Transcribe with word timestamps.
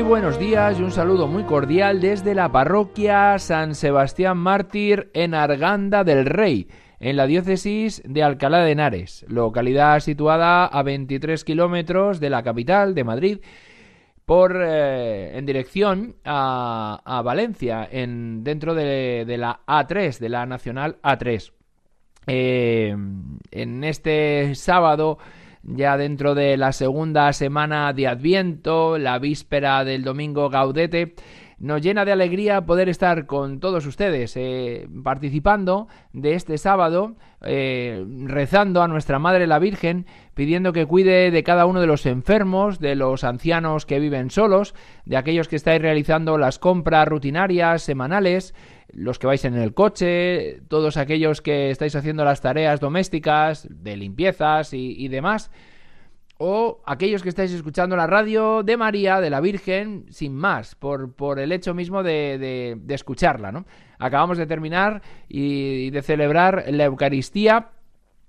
Muy 0.00 0.08
buenos 0.08 0.38
días 0.38 0.80
y 0.80 0.82
un 0.82 0.92
saludo 0.92 1.26
muy 1.26 1.42
cordial 1.44 2.00
desde 2.00 2.34
la 2.34 2.50
parroquia 2.50 3.38
San 3.38 3.74
Sebastián 3.74 4.38
Mártir 4.38 5.10
en 5.12 5.34
Arganda 5.34 6.04
del 6.04 6.24
Rey, 6.24 6.68
en 7.00 7.18
la 7.18 7.26
diócesis 7.26 8.02
de 8.06 8.22
Alcalá 8.22 8.64
de 8.64 8.72
Henares, 8.72 9.26
localidad 9.28 10.00
situada 10.00 10.64
a 10.64 10.82
23 10.82 11.44
kilómetros 11.44 12.18
de 12.18 12.30
la 12.30 12.42
capital 12.42 12.94
de 12.94 13.04
Madrid, 13.04 13.38
por, 14.24 14.56
eh, 14.58 15.36
en 15.36 15.44
dirección 15.44 16.16
a, 16.24 17.20
Valencia, 17.22 17.86
en, 17.92 18.42
dentro 18.42 18.74
de, 18.74 19.26
la 19.36 19.60
A3, 19.66 20.18
de 20.18 20.28
la 20.30 20.46
Nacional 20.46 20.96
A3. 21.02 21.52
Eh, 22.26 22.96
en 23.50 23.84
este 23.84 24.54
sábado 24.54 25.18
ya 25.62 25.96
dentro 25.96 26.34
de 26.34 26.56
la 26.56 26.72
segunda 26.72 27.32
semana 27.32 27.92
de 27.92 28.08
Adviento, 28.08 28.98
la 28.98 29.18
víspera 29.18 29.84
del 29.84 30.02
domingo 30.04 30.48
Gaudete, 30.48 31.14
nos 31.60 31.82
llena 31.82 32.06
de 32.06 32.12
alegría 32.12 32.62
poder 32.62 32.88
estar 32.88 33.26
con 33.26 33.60
todos 33.60 33.84
ustedes 33.84 34.34
eh, 34.36 34.88
participando 35.04 35.88
de 36.14 36.34
este 36.34 36.56
sábado, 36.56 37.16
eh, 37.42 38.02
rezando 38.24 38.82
a 38.82 38.88
nuestra 38.88 39.18
Madre 39.18 39.46
la 39.46 39.58
Virgen, 39.58 40.06
pidiendo 40.34 40.72
que 40.72 40.86
cuide 40.86 41.30
de 41.30 41.42
cada 41.42 41.66
uno 41.66 41.82
de 41.82 41.86
los 41.86 42.06
enfermos, 42.06 42.80
de 42.80 42.94
los 42.94 43.24
ancianos 43.24 43.84
que 43.84 44.00
viven 44.00 44.30
solos, 44.30 44.74
de 45.04 45.18
aquellos 45.18 45.48
que 45.48 45.56
estáis 45.56 45.82
realizando 45.82 46.38
las 46.38 46.58
compras 46.58 47.06
rutinarias, 47.06 47.82
semanales, 47.82 48.54
los 48.92 49.18
que 49.18 49.26
vais 49.26 49.44
en 49.44 49.54
el 49.54 49.74
coche, 49.74 50.62
todos 50.68 50.96
aquellos 50.96 51.42
que 51.42 51.70
estáis 51.70 51.94
haciendo 51.94 52.24
las 52.24 52.40
tareas 52.40 52.80
domésticas, 52.80 53.68
de 53.70 53.98
limpiezas 53.98 54.72
y, 54.72 55.08
demás, 55.08 55.50
o 56.42 56.80
aquellos 56.86 57.22
que 57.22 57.28
estáis 57.28 57.52
escuchando 57.52 57.96
la 57.96 58.06
radio 58.06 58.62
de 58.62 58.78
María, 58.78 59.20
de 59.20 59.28
la 59.28 59.42
Virgen, 59.42 60.06
sin 60.08 60.34
más, 60.34 60.74
por, 60.74 61.12
por 61.12 61.38
el 61.38 61.52
hecho 61.52 61.74
mismo 61.74 62.02
de, 62.02 62.78
de, 62.82 62.94
escucharla. 62.94 63.52
¿no? 63.52 63.66
Acabamos 63.98 64.38
de 64.38 64.46
terminar 64.46 65.02
y 65.28 65.90
de 65.90 66.00
celebrar 66.00 66.64
la 66.68 66.84
Eucaristía 66.84 67.72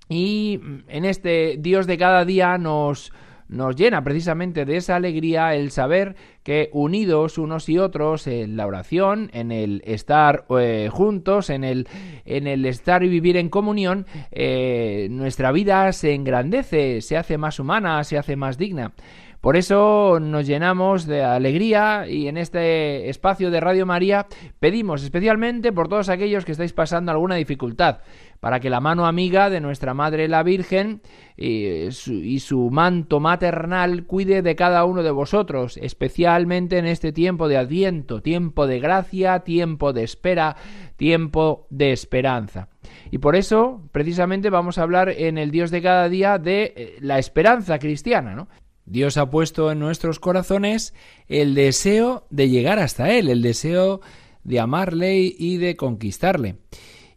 y 0.10 0.60
en 0.90 1.06
este 1.06 1.56
Dios 1.58 1.88
de 1.88 1.98
cada 1.98 2.26
día 2.26 2.58
nos 2.58 3.14
nos 3.52 3.76
llena 3.76 4.04
precisamente 4.04 4.66
de 4.66 4.78
esa 4.78 4.96
alegría 4.96 5.54
el 5.54 5.72
saber 5.72 6.16
que 6.44 6.70
unidos 6.72 7.38
unos 7.38 7.70
y 7.70 7.78
otros 7.78 8.26
en 8.26 8.56
la 8.56 8.66
oración, 8.66 9.30
en 9.34 9.52
el 9.52 9.82
estar 9.86 10.46
eh, 10.58 10.90
juntos, 10.92 11.50
en 11.50 11.64
el, 11.64 11.88
en 12.26 12.48
el 12.48 12.66
estar 12.66 13.04
y 13.04 13.10
vivir 13.10 13.38
en 13.38 13.50
comunión, 13.50 14.08
eh, 14.32 15.10
nuestra 15.12 15.52
vida 15.52 15.92
se 15.92 16.14
engrandece, 16.14 17.02
se 17.02 17.18
hace 17.18 17.38
más 17.38 17.60
humana, 17.60 18.04
se 18.06 18.18
hace 18.18 18.36
más 18.38 18.58
digna. 18.58 18.94
Por 19.42 19.58
eso 19.58 20.20
nos 20.22 20.46
llenamos 20.46 21.08
de 21.08 21.24
alegría 21.24 22.08
y 22.08 22.28
en 22.28 22.38
este 22.38 23.10
espacio 23.10 23.50
de 23.50 23.60
Radio 23.60 23.88
María 23.88 24.28
pedimos 24.60 25.02
especialmente 25.04 25.72
por 25.72 25.88
todos 25.88 26.10
aquellos 26.10 26.46
que 26.46 26.52
estáis 26.52 26.74
pasando 26.74 27.12
alguna 27.12 27.36
dificultad, 27.36 28.02
para 28.40 28.60
que 28.60 28.70
la 28.70 28.80
mano 28.80 29.08
amiga 29.08 29.50
de 29.50 29.60
nuestra 29.60 29.96
Madre 29.96 30.28
la 30.28 30.44
Virgen 30.44 31.02
y 31.38 31.90
su, 31.92 32.70
manto 32.70 33.20
maternal 33.20 34.06
cuide 34.06 34.44
de 34.44 34.56
cada 34.56 34.86
uno 34.86 35.02
de 35.02 35.10
vosotros, 35.10 35.78
especialmente 35.78 36.78
en 36.78 36.86
este 36.86 37.12
tiempo 37.12 37.48
de 37.48 37.58
adviento, 37.58 38.22
tiempo 38.22 38.68
de 38.68 38.80
gracia, 38.80 39.40
tiempo 39.40 39.92
de 39.92 40.04
espera, 40.04 40.56
tiempo 40.98 41.66
de 41.72 41.94
esperanza. 41.94 42.68
Y 43.10 43.18
por 43.18 43.36
eso, 43.36 43.82
precisamente, 43.92 44.52
vamos 44.52 44.78
a 44.78 44.84
hablar 44.84 45.10
en 45.10 45.40
el 45.40 45.50
Dios 45.50 45.72
de 45.72 45.82
cada 45.82 46.10
día 46.10 46.38
de 46.38 46.74
eh, 46.76 46.96
la 47.00 47.18
esperanza 47.18 47.80
cristiana, 47.80 48.36
¿no? 48.36 48.48
Dios 48.86 49.18
ha 49.18 49.30
puesto 49.30 49.72
en 49.72 49.80
nuestros 49.80 50.20
corazones 50.20 50.94
el 51.28 51.56
deseo 51.56 52.26
de 52.30 52.50
llegar 52.50 52.80
hasta 52.80 53.12
Él, 53.12 53.30
el 53.30 53.42
deseo 53.42 54.02
de 54.44 54.60
amarle 54.60 55.18
y 55.18 55.58
de 55.58 55.76
conquistarle. 55.76 56.58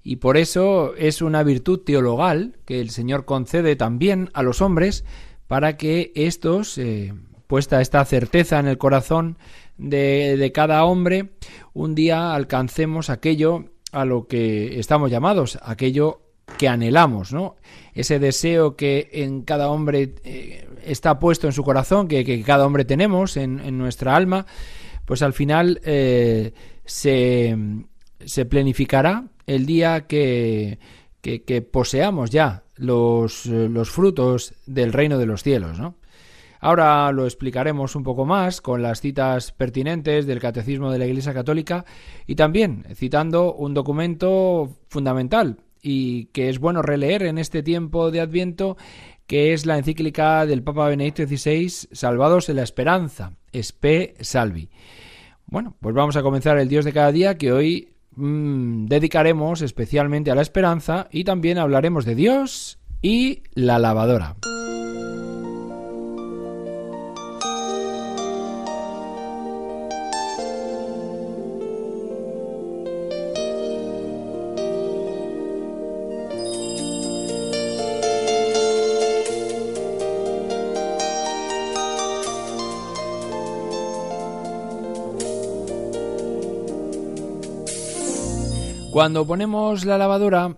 Y 0.03 0.17
por 0.17 0.37
eso 0.37 0.95
es 0.97 1.23
una 1.23 1.43
virtud 1.43 1.81
teologal 1.81 2.59
que 2.67 2.81
el 2.81 2.91
Señor 2.91 3.25
concede 3.25 3.75
también 3.75 4.31
a 4.35 4.43
los 4.43 4.61
hombres 4.61 5.05
para 5.47 5.77
que 5.77 6.13
estos, 6.15 6.77
eh, 6.77 7.15
puesta 7.47 7.81
esta 7.81 8.05
certeza 8.05 8.59
en 8.59 8.67
el 8.67 8.77
corazón 8.77 9.39
de, 9.79 10.37
de 10.37 10.53
cada 10.53 10.85
hombre, 10.85 11.31
un 11.73 11.95
día 11.95 12.35
alcancemos 12.35 13.09
aquello 13.09 13.65
a 13.93 14.05
lo 14.05 14.27
que 14.27 14.79
estamos 14.79 15.11
llamados, 15.11 15.59
aquello 15.63 16.24
que 16.57 16.69
anhelamos, 16.69 17.33
¿no? 17.33 17.57
Ese 17.95 18.19
deseo 18.19 18.77
que 18.77 19.09
en 19.13 19.43
cada 19.43 19.69
hombre 19.69 20.15
eh, 20.25 20.69
está 20.85 21.19
puesto 21.19 21.47
en 21.47 21.53
su 21.53 21.63
corazón, 21.63 22.09
que, 22.09 22.43
cada 22.43 22.67
hombre 22.67 22.85
tenemos 22.85 23.37
en, 23.37 23.79
nuestra 23.79 24.17
alma, 24.17 24.47
pues 25.05 25.23
al 25.23 25.33
final 25.33 25.81
eh, 25.85 26.53
se, 26.85 27.57
se, 28.25 28.45
planificará 28.47 29.25
el 29.47 29.67
día 29.67 30.07
que, 30.07 30.79
que, 31.21 31.63
poseamos 31.63 32.31
ya 32.31 32.65
los, 32.77 33.47
los, 33.47 33.91
frutos 33.91 34.55
del 34.67 34.93
reino 34.93 35.19
de 35.19 35.27
los 35.27 35.43
cielos, 35.43 35.79
¿no? 35.79 35.97
Ahora 36.61 37.13
lo 37.13 37.27
explicaremos 37.27 37.95
un 37.95 38.05
poco 38.05 38.25
más 38.25 38.63
con 38.63 38.81
las 38.81 39.03
citas 39.03 39.53
pertinentes 39.53 40.25
del 40.25 40.41
Catecismo 40.41 40.91
de 40.91 40.99
la 40.99 41.05
Iglesia 41.05 41.35
Católica 41.35 41.85
y 42.27 42.37
también 42.37 42.87
citando 42.95 43.53
un 43.53 43.75
documento 43.75 44.71
fundamental 44.89 45.59
y 45.85 46.27
que 46.27 46.49
es 46.49 46.59
bueno 46.59 46.81
releer 46.81 47.23
en 47.25 47.37
este 47.37 47.63
tiempo 47.63 48.11
de 48.11 48.23
Adviento, 48.23 48.79
que 49.27 49.53
es 49.53 49.67
la 49.67 49.77
encíclica 49.77 50.47
del 50.47 50.63
Papa 50.63 50.89
Benedicto 50.89 51.27
XVI, 51.27 51.69
Salvados 51.93 52.49
en 52.49 52.57
la 52.57 52.63
Esperanza, 52.63 53.33
Spe 53.53 54.15
Salvi. 54.21 54.71
Bueno, 55.47 55.77
pues 55.81 55.95
vamos 55.95 56.17
a 56.17 56.23
comenzar 56.23 56.59
el 56.59 56.69
Dios 56.69 56.87
de 56.87 56.95
cada 56.95 57.13
día 57.13 57.37
que 57.37 57.53
hoy 57.53 57.93
mm, 58.17 58.87
dedicaremos 58.87 59.61
especialmente 59.61 60.31
a 60.31 60.35
la 60.35 60.43
esperanza 60.43 61.07
y 61.13 61.25
también 61.25 61.59
hablaremos 61.59 62.07
de 62.07 62.15
Dios 62.15 62.79
y 63.03 63.43
la 63.53 63.79
lavadora. 63.79 64.37
Cuando 88.95 89.27
ponemos 89.27 89.85
la 89.85 89.99
lavadora, 89.99 90.57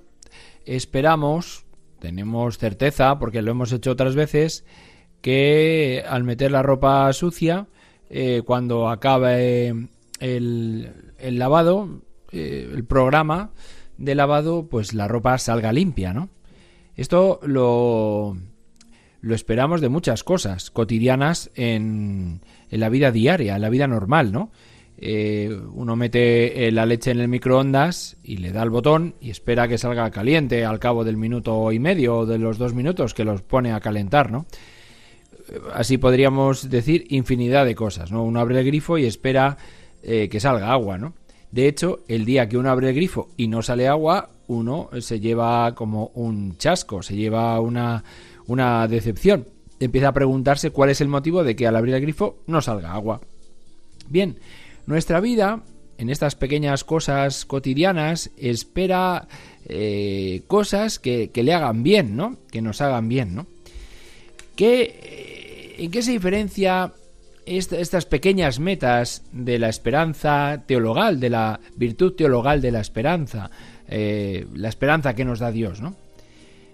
esperamos, 0.67 1.65
tenemos 2.01 2.59
certeza, 2.59 3.19
porque 3.19 3.41
lo 3.41 3.53
hemos 3.53 3.73
hecho 3.73 3.93
otras 3.93 4.15
veces, 4.15 4.67
que 5.23 6.05
al 6.07 6.23
meter 6.23 6.51
la 6.51 6.63
ropa 6.63 7.11
sucia, 7.15 7.67
eh, 8.11 8.43
cuando 8.45 8.91
acabe 8.91 9.89
el, 10.21 11.15
el 11.19 11.39
lavado, 11.39 12.03
eh, 12.31 12.71
el 12.75 12.85
programa 12.85 13.53
de 13.97 14.15
lavado, 14.15 14.67
pues 14.69 14.93
la 14.93 15.09
ropa 15.09 15.39
salga 15.39 15.73
limpia, 15.73 16.13
¿no? 16.13 16.29
Esto 16.95 17.41
lo, 17.43 18.37
lo 19.23 19.35
esperamos 19.35 19.81
de 19.81 19.89
muchas 19.89 20.25
cosas 20.25 20.71
cotidianas 20.71 21.51
en, 21.55 22.43
en 22.71 22.81
la 22.81 22.91
vida 22.91 23.13
diaria, 23.13 23.57
en 23.57 23.63
la 23.63 23.71
vida 23.71 23.87
normal, 23.87 24.31
¿no? 24.31 24.51
Eh, 24.99 25.55
uno 25.75 25.95
mete 25.95 26.67
eh, 26.67 26.73
la 26.73 26.87
leche 26.87 27.11
en 27.11 27.21
el 27.21 27.29
microondas 27.29 28.17
y 28.23 28.39
le 28.39 28.53
da 28.53 28.63
el 28.63 28.71
botón 28.71 29.15
y 29.21 29.31
espera 29.31 29.69
que 29.69 29.77
salga 29.77 30.11
caliente 30.11 30.65
al 30.65 30.79
cabo 30.79 31.05
del 31.05 31.19
minuto 31.19 31.71
y 31.71 31.79
medio 31.79 32.19
o 32.19 32.27
de 32.27 32.39
los 32.39 32.57
dos 32.57 32.73
minutos 32.73 33.13
que 33.13 33.25
los 33.25 33.43
pone 33.43 33.73
a 33.73 33.81
calentar, 33.81 34.31
¿no? 34.31 34.47
así 35.75 35.99
podríamos 35.99 36.69
decir 36.71 37.07
infinidad 37.11 37.65
de 37.65 37.75
cosas, 37.75 38.11
¿no? 38.11 38.25
Uno 38.25 38.41
abre 38.41 38.59
el 38.59 38.67
grifo 38.67 38.99
y 38.99 39.05
espera 39.05 39.57
eh, 40.03 40.29
que 40.29 40.41
salga 40.41 40.73
agua, 40.73 40.99
¿no? 40.99 41.15
De 41.51 41.69
hecho, 41.69 42.01
el 42.09 42.25
día 42.25 42.49
que 42.49 42.59
uno 42.59 42.71
abre 42.71 42.89
el 42.89 42.95
grifo 42.95 43.29
y 43.37 43.49
no 43.49 43.63
sale 43.63 43.89
agua, 43.89 44.31
uno 44.49 44.91
se 45.01 45.21
lleva 45.21 45.75
como 45.75 46.11
un 46.15 46.57
chasco, 46.59 47.03
se 47.03 47.17
lleva 47.17 47.61
una, 47.61 48.05
una 48.47 48.87
decepción. 48.89 49.47
Empieza 49.79 50.09
a 50.09 50.13
preguntarse 50.13 50.71
cuál 50.71 50.91
es 50.91 51.01
el 51.01 51.09
motivo 51.09 51.45
de 51.45 51.55
que 51.55 51.67
al 51.67 51.77
abrir 51.77 51.95
el 51.95 52.03
grifo 52.03 52.39
no 52.47 52.61
salga 52.61 52.93
agua. 52.93 53.21
Bien, 54.09 54.37
nuestra 54.87 55.21
vida 55.21 55.63
en 55.99 56.11
estas 56.11 56.35
pequeñas 56.35 56.85
cosas 56.85 57.45
cotidianas 57.45 58.31
espera 58.37 59.29
eh, 59.69 60.43
cosas 60.47 60.99
que, 60.99 61.31
le 61.35 61.55
hagan 61.55 61.83
bien, 61.83 62.17
¿no? 62.17 62.39
Que 62.51 62.63
nos 62.63 62.81
hagan 62.81 63.09
bien, 63.09 63.35
¿no? 63.35 63.47
¿Qué, 64.55 65.75
¿En 65.79 65.91
qué 65.91 66.03
se 66.03 66.13
diferencia 66.13 66.93
estas 67.47 68.07
pequeñas 68.07 68.59
metas 68.59 69.23
de 69.33 69.59
la 69.59 69.69
esperanza 69.69 70.65
teologal, 70.67 71.21
de 71.21 71.31
la 71.31 71.61
virtud 71.77 72.15
teologal 72.15 72.61
de 72.61 72.73
la 72.73 72.81
esperanza, 72.81 73.51
eh, 73.89 74.47
la 74.55 74.69
esperanza 74.69 75.15
que 75.15 75.25
nos 75.25 75.39
da 75.39 75.53
Dios, 75.53 75.81
¿no? 75.81 75.95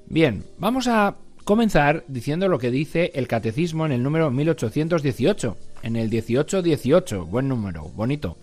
Bien, 0.06 0.44
vamos 0.58 0.88
a 0.88 1.17
comenzar 1.44 2.05
diciendo 2.09 2.49
lo 2.49 2.59
que 2.59 2.71
dice 2.71 3.12
el 3.15 3.29
catecismo 3.29 3.87
en 3.87 3.93
el 3.93 4.03
número 4.03 4.31
1818, 4.31 5.56
en 5.83 5.97
el 5.97 6.09
1818, 6.09 7.27
buen 7.27 7.49
número, 7.49 7.85
bonito. 7.94 8.37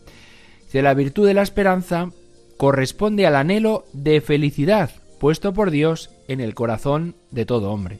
Dice, 0.65 0.81
la 0.81 0.93
virtud 0.93 1.27
de 1.27 1.33
la 1.33 1.41
esperanza 1.41 2.11
corresponde 2.57 3.25
al 3.25 3.35
anhelo 3.35 3.85
de 3.93 4.21
felicidad 4.21 4.91
puesto 5.19 5.53
por 5.53 5.69
Dios 5.69 6.09
en 6.27 6.39
el 6.39 6.55
corazón 6.55 7.15
de 7.29 7.45
todo 7.45 7.71
hombre. 7.71 7.99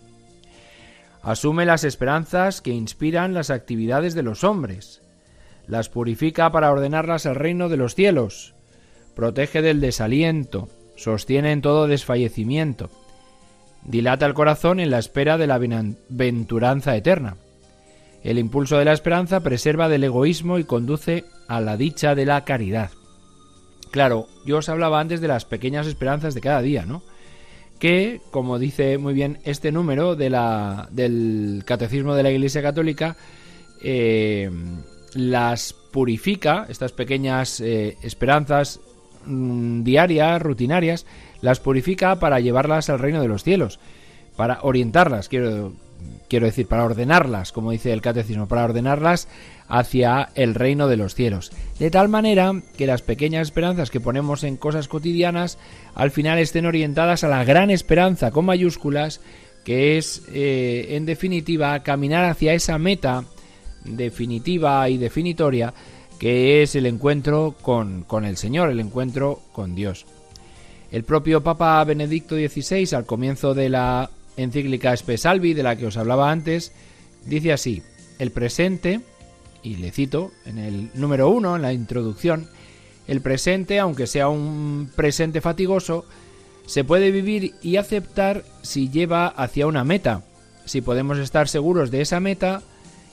Asume 1.21 1.65
las 1.65 1.83
esperanzas 1.83 2.61
que 2.61 2.71
inspiran 2.71 3.33
las 3.33 3.49
actividades 3.49 4.15
de 4.15 4.23
los 4.23 4.43
hombres, 4.43 5.01
las 5.67 5.89
purifica 5.89 6.51
para 6.51 6.71
ordenarlas 6.71 7.25
al 7.25 7.35
reino 7.35 7.69
de 7.69 7.77
los 7.77 7.93
cielos, 7.93 8.55
protege 9.15 9.61
del 9.61 9.81
desaliento, 9.81 10.69
sostiene 10.95 11.51
en 11.51 11.61
todo 11.61 11.87
desfallecimiento, 11.87 12.89
dilata 13.83 14.25
el 14.25 14.33
corazón 14.33 14.79
en 14.79 14.91
la 14.91 14.99
espera 14.99 15.37
de 15.37 15.47
la 15.47 15.59
venturanza 16.09 16.95
eterna. 16.95 17.37
El 18.23 18.37
impulso 18.37 18.77
de 18.77 18.85
la 18.85 18.93
esperanza 18.93 19.39
preserva 19.41 19.87
del 19.87 20.03
egoísmo 20.03 20.59
y 20.59 20.65
conduce 20.65 21.25
a 21.47 21.61
la 21.61 21.77
dicha 21.77 22.15
de 22.15 22.25
la 22.25 22.43
caridad. 22.43 22.91
Claro, 23.91 24.27
yo 24.45 24.57
os 24.57 24.69
hablaba 24.69 24.99
antes 24.99 25.21
de 25.21 25.27
las 25.27 25.45
pequeñas 25.45 25.87
esperanzas 25.87 26.35
de 26.35 26.41
cada 26.41 26.61
día, 26.61 26.85
¿no? 26.85 27.01
Que, 27.79 28.21
como 28.31 28.59
dice 28.59 28.97
muy 28.97 29.13
bien 29.13 29.39
este 29.45 29.71
número 29.71 30.15
de 30.15 30.29
la, 30.29 30.89
del 30.91 31.63
Catecismo 31.65 32.13
de 32.13 32.23
la 32.23 32.31
Iglesia 32.31 32.61
Católica, 32.61 33.15
eh, 33.81 34.51
las 35.13 35.73
purifica, 35.73 36.65
estas 36.69 36.91
pequeñas 36.91 37.61
eh, 37.61 37.97
esperanzas 38.03 38.79
mm, 39.25 39.83
diarias, 39.83 40.41
rutinarias, 40.41 41.05
las 41.41 41.59
purifica 41.59 42.19
para 42.19 42.39
llevarlas 42.39 42.89
al 42.89 42.99
reino 42.99 43.21
de 43.21 43.27
los 43.27 43.43
cielos, 43.43 43.79
para 44.35 44.59
orientarlas, 44.61 45.29
quiero, 45.29 45.73
quiero 46.29 46.45
decir, 46.45 46.67
para 46.67 46.85
ordenarlas, 46.85 47.51
como 47.51 47.71
dice 47.71 47.91
el 47.91 48.01
catecismo, 48.01 48.47
para 48.47 48.63
ordenarlas 48.63 49.27
hacia 49.67 50.29
el 50.35 50.55
reino 50.55 50.87
de 50.87 50.97
los 50.97 51.15
cielos. 51.15 51.51
De 51.77 51.91
tal 51.91 52.09
manera 52.09 52.53
que 52.77 52.87
las 52.87 53.01
pequeñas 53.01 53.47
esperanzas 53.47 53.91
que 53.91 53.99
ponemos 53.99 54.43
en 54.43 54.57
cosas 54.57 54.87
cotidianas 54.87 55.57
al 55.95 56.11
final 56.11 56.39
estén 56.39 56.65
orientadas 56.65 57.23
a 57.23 57.27
la 57.27 57.43
gran 57.43 57.69
esperanza 57.69 58.31
con 58.31 58.45
mayúsculas, 58.45 59.21
que 59.63 59.97
es, 59.97 60.23
eh, 60.33 60.87
en 60.91 61.05
definitiva, 61.05 61.83
caminar 61.83 62.25
hacia 62.25 62.53
esa 62.53 62.77
meta 62.77 63.25
definitiva 63.83 64.89
y 64.89 64.97
definitoria, 64.97 65.73
que 66.19 66.63
es 66.63 66.75
el 66.75 66.85
encuentro 66.85 67.55
con, 67.61 68.03
con 68.03 68.25
el 68.25 68.37
Señor, 68.37 68.69
el 68.69 68.79
encuentro 68.79 69.39
con 69.51 69.75
Dios. 69.75 70.05
El 70.91 71.03
propio 71.03 71.43
Papa 71.43 71.83
Benedicto 71.83 72.35
XVI, 72.35 72.95
al 72.95 73.05
comienzo 73.05 73.53
de 73.53 73.69
la 73.69 74.09
encíclica 74.37 74.93
Espesalvi, 74.93 75.53
de 75.53 75.63
la 75.63 75.75
que 75.75 75.85
os 75.85 75.97
hablaba 75.97 76.31
antes, 76.31 76.71
dice 77.25 77.53
así, 77.53 77.83
el 78.17 78.31
presente, 78.31 79.01
y 79.61 79.75
le 79.75 79.91
cito 79.91 80.31
en 80.45 80.57
el 80.57 80.89
número 80.95 81.29
uno, 81.29 81.55
en 81.55 81.61
la 81.61 81.73
introducción, 81.73 82.47
el 83.07 83.21
presente, 83.21 83.79
aunque 83.79 84.07
sea 84.07 84.29
un 84.29 84.89
presente 84.95 85.41
fatigoso, 85.41 86.05
se 86.65 86.83
puede 86.83 87.11
vivir 87.11 87.55
y 87.61 87.77
aceptar 87.77 88.43
si 88.61 88.89
lleva 88.89 89.27
hacia 89.27 89.67
una 89.67 89.83
meta, 89.83 90.23
si 90.65 90.81
podemos 90.81 91.17
estar 91.17 91.47
seguros 91.47 91.91
de 91.91 92.01
esa 92.01 92.19
meta 92.19 92.61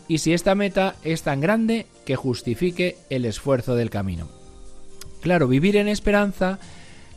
y 0.09 0.19
si 0.19 0.33
esta 0.33 0.55
meta 0.55 0.97
es 1.05 1.23
tan 1.23 1.41
grande 1.41 1.87
que 2.05 2.17
justifique 2.17 2.97
el 3.11 3.25
esfuerzo 3.25 3.75
del 3.75 3.91
camino. 3.91 4.29
Claro, 5.21 5.49
vivir 5.49 5.77
en 5.77 5.89
esperanza 5.89 6.59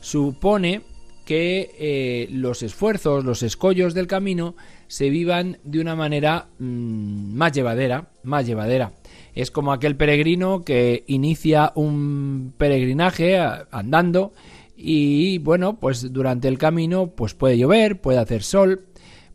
supone 0.02 0.82
que 1.26 1.76
eh, 1.78 2.28
los 2.32 2.64
esfuerzos, 2.64 3.24
los 3.24 3.44
escollos 3.44 3.94
del 3.94 4.08
camino 4.08 4.56
se 4.88 5.12
vivan 5.12 5.60
de 5.64 5.80
una 5.80 5.96
manera 5.96 6.48
mm, 6.58 7.36
más 7.36 7.52
llevadera, 7.52 8.10
más 8.24 8.48
llevadera. 8.48 8.94
Es 9.36 9.52
como 9.52 9.72
aquel 9.72 9.96
peregrino 9.96 10.64
que 10.64 11.04
inicia 11.06 11.72
un 11.76 12.56
peregrinaje 12.58 13.38
andando 13.38 14.34
y 14.76 15.38
bueno, 15.38 15.80
pues 15.80 16.12
durante 16.12 16.48
el 16.48 16.58
camino 16.58 17.12
pues 17.12 17.36
puede 17.36 17.60
llover, 17.60 18.02
puede 18.02 18.18
hacer 18.18 18.42
sol, 18.42 18.88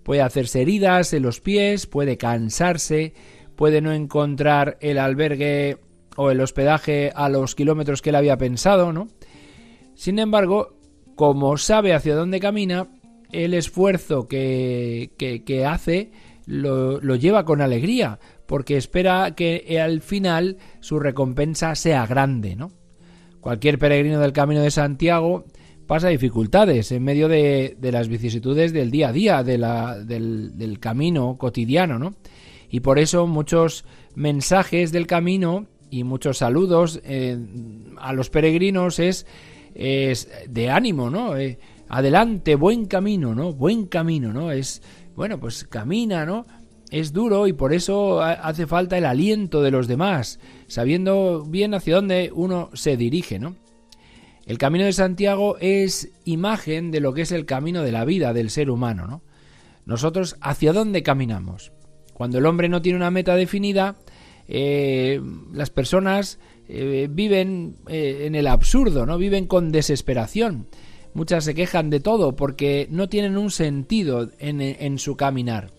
puede 0.02 0.22
hacerse 0.22 0.62
heridas 0.62 1.12
en 1.12 1.22
los 1.22 1.40
pies, 1.40 1.86
puede 1.86 2.16
cansarse, 2.16 3.14
puede 3.54 3.80
no 3.80 3.92
encontrar 3.92 4.78
el 4.80 4.98
albergue 4.98 5.78
o 6.16 6.30
el 6.30 6.40
hospedaje 6.40 7.12
a 7.14 7.28
los 7.28 7.54
kilómetros 7.54 8.02
que 8.02 8.10
él 8.10 8.16
había 8.16 8.36
pensado, 8.36 8.92
¿no? 8.92 9.06
Sin 9.94 10.18
embargo, 10.18 10.76
como 11.14 11.56
sabe 11.56 11.94
hacia 11.94 12.14
dónde 12.14 12.40
camina, 12.40 12.88
el 13.32 13.54
esfuerzo 13.54 14.28
que, 14.28 15.12
que, 15.18 15.66
hace 15.66 16.10
lo, 16.46 17.00
lo, 17.00 17.16
lleva 17.16 17.44
con 17.44 17.60
alegría, 17.60 18.18
porque 18.46 18.76
espera 18.76 19.34
que 19.34 19.80
al 19.80 20.00
final 20.00 20.58
su 20.80 20.98
recompensa 20.98 21.74
sea 21.74 22.06
grande, 22.06 22.56
¿no? 22.56 22.70
Cualquier 23.40 23.78
peregrino 23.78 24.20
del 24.20 24.32
Camino 24.32 24.62
de 24.62 24.70
Santiago 24.70 25.44
pasa 25.86 26.08
dificultades 26.08 26.90
en 26.92 27.02
medio 27.02 27.28
de, 27.28 27.76
de 27.78 27.92
las 27.92 28.08
vicisitudes 28.08 28.72
del 28.72 28.90
día 28.90 29.08
a 29.08 29.12
día, 29.12 29.42
del, 29.42 30.56
del, 30.56 30.78
camino 30.80 31.36
cotidiano, 31.36 31.98
¿no? 31.98 32.14
Y 32.70 32.80
por 32.80 32.98
eso 32.98 33.26
muchos 33.26 33.84
mensajes 34.14 34.92
del 34.92 35.06
camino 35.06 35.66
y 35.90 36.04
muchos 36.04 36.38
saludos 36.38 37.00
eh, 37.04 37.38
a 37.98 38.12
los 38.12 38.30
peregrinos 38.30 38.98
es 38.98 39.26
es 39.74 40.28
de 40.48 40.70
ánimo, 40.70 41.10
¿no? 41.10 41.36
Eh, 41.36 41.58
adelante, 41.88 42.54
buen 42.54 42.86
camino, 42.86 43.34
¿no? 43.34 43.52
Buen 43.52 43.86
camino, 43.86 44.32
¿no? 44.32 44.52
Es, 44.52 44.82
bueno, 45.16 45.38
pues 45.38 45.64
camina, 45.64 46.24
¿no? 46.24 46.46
Es 46.90 47.12
duro 47.12 47.46
y 47.48 47.52
por 47.52 47.72
eso 47.72 48.22
hace 48.22 48.66
falta 48.66 48.96
el 48.96 49.04
aliento 49.04 49.62
de 49.62 49.70
los 49.70 49.88
demás, 49.88 50.38
sabiendo 50.68 51.44
bien 51.44 51.74
hacia 51.74 51.96
dónde 51.96 52.30
uno 52.32 52.70
se 52.74 52.96
dirige, 52.96 53.38
¿no? 53.38 53.56
El 54.46 54.58
camino 54.58 54.84
de 54.84 54.92
Santiago 54.92 55.56
es 55.58 56.10
imagen 56.24 56.90
de 56.90 57.00
lo 57.00 57.14
que 57.14 57.22
es 57.22 57.32
el 57.32 57.46
camino 57.46 57.82
de 57.82 57.92
la 57.92 58.04
vida 58.04 58.32
del 58.32 58.50
ser 58.50 58.70
humano, 58.70 59.06
¿no? 59.06 59.22
Nosotros, 59.86 60.36
¿hacia 60.40 60.72
dónde 60.72 61.02
caminamos? 61.02 61.72
Cuando 62.12 62.38
el 62.38 62.46
hombre 62.46 62.68
no 62.68 62.80
tiene 62.80 62.96
una 62.96 63.10
meta 63.10 63.34
definida, 63.34 63.96
eh, 64.48 65.20
las 65.52 65.70
personas 65.70 66.38
eh, 66.68 67.08
viven 67.10 67.76
eh, 67.88 68.24
en 68.26 68.34
el 68.34 68.46
absurdo, 68.46 69.06
¿no? 69.06 69.18
Viven 69.18 69.46
con 69.46 69.72
desesperación. 69.72 70.66
Muchas 71.14 71.44
se 71.44 71.54
quejan 71.54 71.90
de 71.90 72.00
todo 72.00 72.34
porque 72.34 72.88
no 72.90 73.08
tienen 73.08 73.36
un 73.36 73.50
sentido 73.50 74.30
en, 74.38 74.60
en 74.60 74.98
su 74.98 75.16
caminar. 75.16 75.70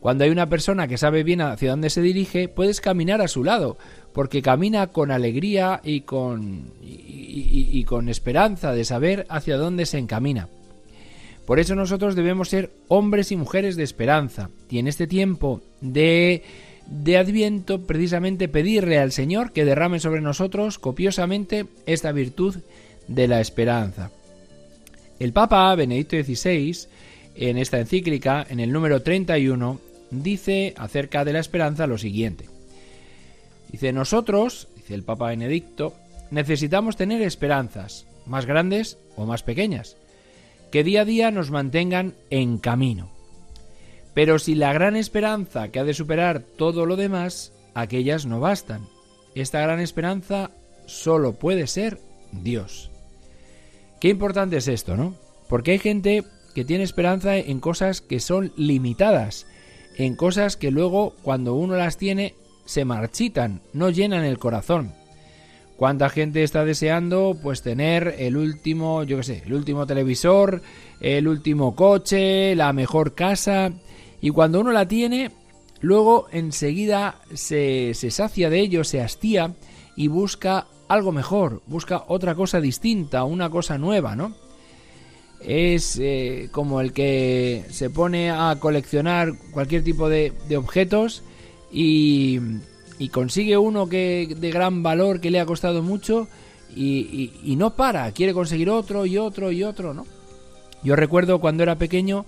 Cuando 0.00 0.24
hay 0.24 0.30
una 0.30 0.48
persona 0.48 0.86
que 0.86 0.96
sabe 0.96 1.24
bien 1.24 1.40
hacia 1.40 1.70
dónde 1.70 1.90
se 1.90 2.02
dirige, 2.02 2.48
puedes 2.48 2.80
caminar 2.80 3.20
a 3.20 3.28
su 3.28 3.42
lado, 3.42 3.78
porque 4.12 4.42
camina 4.42 4.88
con 4.88 5.10
alegría 5.10 5.80
y 5.82 6.02
con, 6.02 6.72
y, 6.80 7.82
con 7.84 8.08
esperanza 8.08 8.72
de 8.72 8.84
saber 8.84 9.26
hacia 9.28 9.56
dónde 9.56 9.86
se 9.86 9.98
encamina. 9.98 10.48
Por 11.46 11.58
eso 11.58 11.74
nosotros 11.74 12.14
debemos 12.14 12.48
ser 12.48 12.70
hombres 12.88 13.32
y 13.32 13.36
mujeres 13.36 13.74
de 13.74 13.82
esperanza, 13.82 14.50
y 14.70 14.78
en 14.78 14.86
este 14.86 15.06
tiempo 15.06 15.62
de 15.80 16.44
de 16.88 17.18
Adviento 17.18 17.82
precisamente 17.82 18.48
pedirle 18.48 18.98
al 18.98 19.12
Señor 19.12 19.52
que 19.52 19.64
derrame 19.64 20.00
sobre 20.00 20.20
nosotros 20.20 20.78
copiosamente 20.78 21.66
esta 21.86 22.12
virtud 22.12 22.56
de 23.06 23.28
la 23.28 23.40
esperanza. 23.40 24.10
El 25.18 25.32
Papa 25.32 25.74
Benedicto 25.74 26.16
XVI, 26.16 26.88
en 27.34 27.58
esta 27.58 27.78
encíclica, 27.78 28.46
en 28.48 28.60
el 28.60 28.72
número 28.72 29.02
31, 29.02 29.80
dice 30.10 30.74
acerca 30.76 31.24
de 31.24 31.34
la 31.34 31.40
esperanza 31.40 31.86
lo 31.86 31.98
siguiente. 31.98 32.46
Dice, 33.70 33.92
nosotros, 33.92 34.68
dice 34.76 34.94
el 34.94 35.02
Papa 35.02 35.28
Benedicto, 35.28 35.94
necesitamos 36.30 36.96
tener 36.96 37.20
esperanzas, 37.20 38.06
más 38.26 38.46
grandes 38.46 38.96
o 39.16 39.26
más 39.26 39.42
pequeñas, 39.42 39.96
que 40.70 40.84
día 40.84 41.02
a 41.02 41.04
día 41.04 41.30
nos 41.30 41.50
mantengan 41.50 42.14
en 42.30 42.58
camino 42.58 43.17
Pero 44.18 44.40
si 44.40 44.56
la 44.56 44.72
gran 44.72 44.96
esperanza 44.96 45.68
que 45.68 45.78
ha 45.78 45.84
de 45.84 45.94
superar 45.94 46.40
todo 46.40 46.86
lo 46.86 46.96
demás, 46.96 47.52
aquellas 47.72 48.26
no 48.26 48.40
bastan. 48.40 48.88
Esta 49.36 49.60
gran 49.60 49.78
esperanza 49.78 50.50
solo 50.86 51.34
puede 51.34 51.68
ser 51.68 52.00
Dios. 52.32 52.90
Qué 54.00 54.08
importante 54.08 54.56
es 54.56 54.66
esto, 54.66 54.96
¿no? 54.96 55.14
Porque 55.48 55.70
hay 55.70 55.78
gente 55.78 56.24
que 56.52 56.64
tiene 56.64 56.82
esperanza 56.82 57.36
en 57.36 57.60
cosas 57.60 58.00
que 58.00 58.18
son 58.18 58.52
limitadas, 58.56 59.46
en 59.96 60.16
cosas 60.16 60.56
que 60.56 60.72
luego 60.72 61.14
cuando 61.22 61.54
uno 61.54 61.76
las 61.76 61.96
tiene 61.96 62.34
se 62.64 62.84
marchitan, 62.84 63.60
no 63.72 63.88
llenan 63.88 64.24
el 64.24 64.40
corazón. 64.40 64.94
¿Cuánta 65.76 66.08
gente 66.08 66.42
está 66.42 66.64
deseando 66.64 67.38
pues 67.40 67.62
tener 67.62 68.16
el 68.18 68.36
último, 68.36 69.04
yo 69.04 69.18
qué 69.18 69.22
sé, 69.22 69.42
el 69.46 69.54
último 69.54 69.86
televisor, 69.86 70.60
el 71.00 71.28
último 71.28 71.76
coche, 71.76 72.56
la 72.56 72.72
mejor 72.72 73.14
casa? 73.14 73.70
Y 74.20 74.30
cuando 74.30 74.60
uno 74.60 74.72
la 74.72 74.88
tiene, 74.88 75.30
luego 75.80 76.26
enseguida 76.32 77.20
se, 77.34 77.94
se 77.94 78.10
sacia 78.10 78.50
de 78.50 78.60
ello, 78.60 78.84
se 78.84 79.00
hastía 79.00 79.54
y 79.96 80.08
busca 80.08 80.66
algo 80.88 81.12
mejor, 81.12 81.62
busca 81.66 82.04
otra 82.08 82.34
cosa 82.34 82.60
distinta, 82.60 83.24
una 83.24 83.50
cosa 83.50 83.78
nueva, 83.78 84.16
¿no? 84.16 84.34
Es 85.40 85.98
eh, 86.00 86.48
como 86.50 86.80
el 86.80 86.92
que 86.92 87.64
se 87.70 87.90
pone 87.90 88.30
a 88.30 88.56
coleccionar 88.58 89.34
cualquier 89.52 89.84
tipo 89.84 90.08
de, 90.08 90.32
de 90.48 90.56
objetos 90.56 91.22
y, 91.70 92.40
y 92.98 93.08
consigue 93.10 93.56
uno 93.56 93.88
que 93.88 94.34
de 94.36 94.50
gran 94.50 94.82
valor 94.82 95.20
que 95.20 95.30
le 95.30 95.40
ha 95.40 95.46
costado 95.46 95.82
mucho 95.82 96.28
y, 96.74 97.54
no 97.56 97.74
para, 97.74 98.10
quiere 98.12 98.34
conseguir 98.34 98.70
otro 98.70 99.06
y 99.06 99.18
otro 99.18 99.50
y 99.50 99.64
otro, 99.64 99.94
¿no? 99.94 100.06
Yo 100.82 100.94
recuerdo 100.94 101.40
cuando 101.40 101.62
era 101.62 101.76
pequeño 101.76 102.24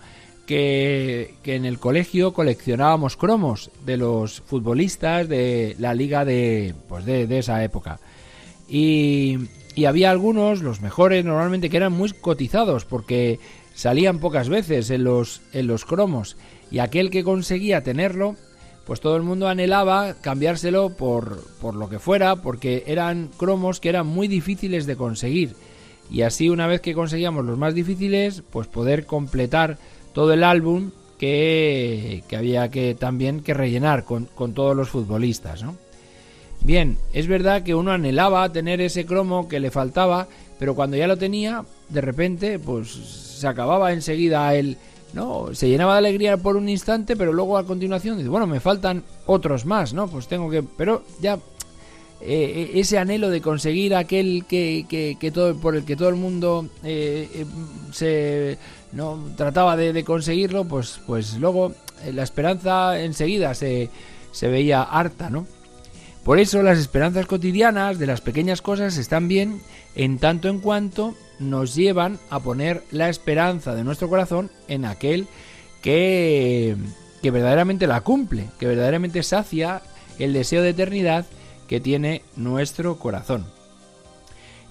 que, 0.50 1.34
en 1.44 1.64
el 1.64 1.78
colegio 1.78 2.32
coleccionábamos 2.32 3.16
cromos 3.16 3.70
de 3.86 3.96
los 3.96 4.40
futbolistas 4.40 5.28
de 5.28 5.76
la 5.78 5.94
liga 5.94 6.24
de, 6.24 6.74
pues 6.88 7.04
de, 7.04 7.38
esa 7.38 7.62
época. 7.62 8.00
Y, 8.68 9.38
y 9.76 9.84
había 9.84 10.10
algunos, 10.10 10.60
los 10.60 10.80
mejores 10.80 11.24
normalmente, 11.24 11.70
que 11.70 11.76
eran 11.76 11.92
muy 11.92 12.10
cotizados 12.10 12.84
porque 12.84 13.38
salían 13.74 14.18
pocas 14.18 14.48
veces 14.48 14.90
en 14.90 15.04
los, 15.04 15.40
en 15.52 15.68
los 15.68 15.84
cromos. 15.84 16.36
Y 16.72 16.80
aquel 16.80 17.10
que 17.10 17.22
conseguía 17.22 17.84
tenerlo 17.84 18.34
pues 18.86 19.00
todo 19.00 19.14
el 19.14 19.22
mundo 19.22 19.46
anhelaba 19.46 20.14
cambiárselo 20.20 20.96
por, 20.96 21.44
por 21.60 21.76
lo 21.76 21.88
que 21.88 22.00
fuera, 22.00 22.36
porque 22.36 22.82
eran 22.88 23.30
cromos 23.36 23.78
que 23.78 23.88
eran 23.88 24.08
muy 24.08 24.26
difíciles 24.26 24.84
de 24.84 24.96
conseguir. 24.96 25.54
Y 26.10 26.22
así 26.22 26.48
una 26.48 26.66
vez 26.66 26.80
que 26.80 26.94
conseguíamos 26.94 27.44
los 27.44 27.56
más 27.56 27.72
difíciles, 27.72 28.42
pues 28.50 28.66
poder 28.66 29.06
completar 29.06 29.78
todo 30.12 30.32
el 30.32 30.44
álbum 30.44 30.90
que, 31.18 32.24
que 32.28 32.36
había 32.36 32.70
que 32.70 32.94
también 32.94 33.40
que 33.40 33.54
rellenar 33.54 34.04
con, 34.04 34.26
con 34.34 34.54
todos 34.54 34.76
los 34.76 34.88
futbolistas, 34.88 35.62
¿no? 35.62 35.76
Bien, 36.62 36.98
es 37.12 37.26
verdad 37.26 37.62
que 37.62 37.74
uno 37.74 37.92
anhelaba 37.92 38.50
tener 38.52 38.80
ese 38.80 39.06
cromo 39.06 39.48
que 39.48 39.60
le 39.60 39.70
faltaba, 39.70 40.28
pero 40.58 40.74
cuando 40.74 40.96
ya 40.96 41.06
lo 41.06 41.16
tenía, 41.16 41.64
de 41.88 42.00
repente, 42.00 42.58
pues 42.58 42.88
se 42.90 43.46
acababa 43.48 43.92
enseguida 43.92 44.54
el, 44.54 44.76
¿no? 45.14 45.54
Se 45.54 45.68
llenaba 45.68 45.94
de 45.94 45.98
alegría 45.98 46.36
por 46.36 46.56
un 46.56 46.68
instante, 46.68 47.16
pero 47.16 47.32
luego 47.32 47.56
a 47.56 47.64
continuación 47.64 48.18
dice, 48.18 48.28
bueno, 48.28 48.46
me 48.46 48.60
faltan 48.60 49.02
otros 49.26 49.64
más, 49.64 49.94
¿no? 49.94 50.08
Pues 50.08 50.28
tengo 50.28 50.50
que... 50.50 50.62
Pero 50.62 51.02
ya 51.20 51.38
eh, 52.22 52.72
ese 52.74 52.98
anhelo 52.98 53.30
de 53.30 53.40
conseguir 53.40 53.94
aquel 53.94 54.44
que, 54.46 54.84
que, 55.18 55.30
todo, 55.30 55.56
por 55.56 55.74
el 55.74 55.84
que 55.84 55.96
todo 55.96 56.10
el 56.10 56.16
mundo 56.16 56.68
eh, 56.84 57.28
eh, 57.34 57.46
se 57.92 58.58
no 58.92 59.18
trataba 59.36 59.76
de, 59.76 60.04
conseguirlo, 60.04 60.64
pues, 60.64 61.00
pues 61.06 61.38
luego 61.38 61.72
la 62.12 62.22
esperanza 62.22 63.00
enseguida 63.00 63.54
se, 63.54 63.88
se 64.32 64.48
veía 64.48 64.82
harta, 64.82 65.30
¿no? 65.30 65.46
Por 66.24 66.38
eso 66.38 66.62
las 66.62 66.78
esperanzas 66.78 67.26
cotidianas 67.26 67.98
de 67.98 68.06
las 68.06 68.20
pequeñas 68.20 68.60
cosas 68.60 68.98
están 68.98 69.26
bien 69.26 69.62
en 69.94 70.18
tanto 70.18 70.48
en 70.48 70.58
cuanto 70.58 71.14
nos 71.38 71.74
llevan 71.74 72.18
a 72.28 72.40
poner 72.40 72.82
la 72.90 73.08
esperanza 73.08 73.74
de 73.74 73.84
nuestro 73.84 74.10
corazón 74.10 74.50
en 74.68 74.84
aquel 74.84 75.26
que, 75.80 76.76
que 77.22 77.30
verdaderamente 77.30 77.86
la 77.86 78.02
cumple, 78.02 78.48
que 78.58 78.66
verdaderamente 78.66 79.22
sacia 79.22 79.80
el 80.18 80.34
deseo 80.34 80.62
de 80.62 80.70
eternidad 80.70 81.24
que 81.70 81.78
tiene 81.78 82.22
nuestro 82.34 82.98
corazón. 82.98 83.46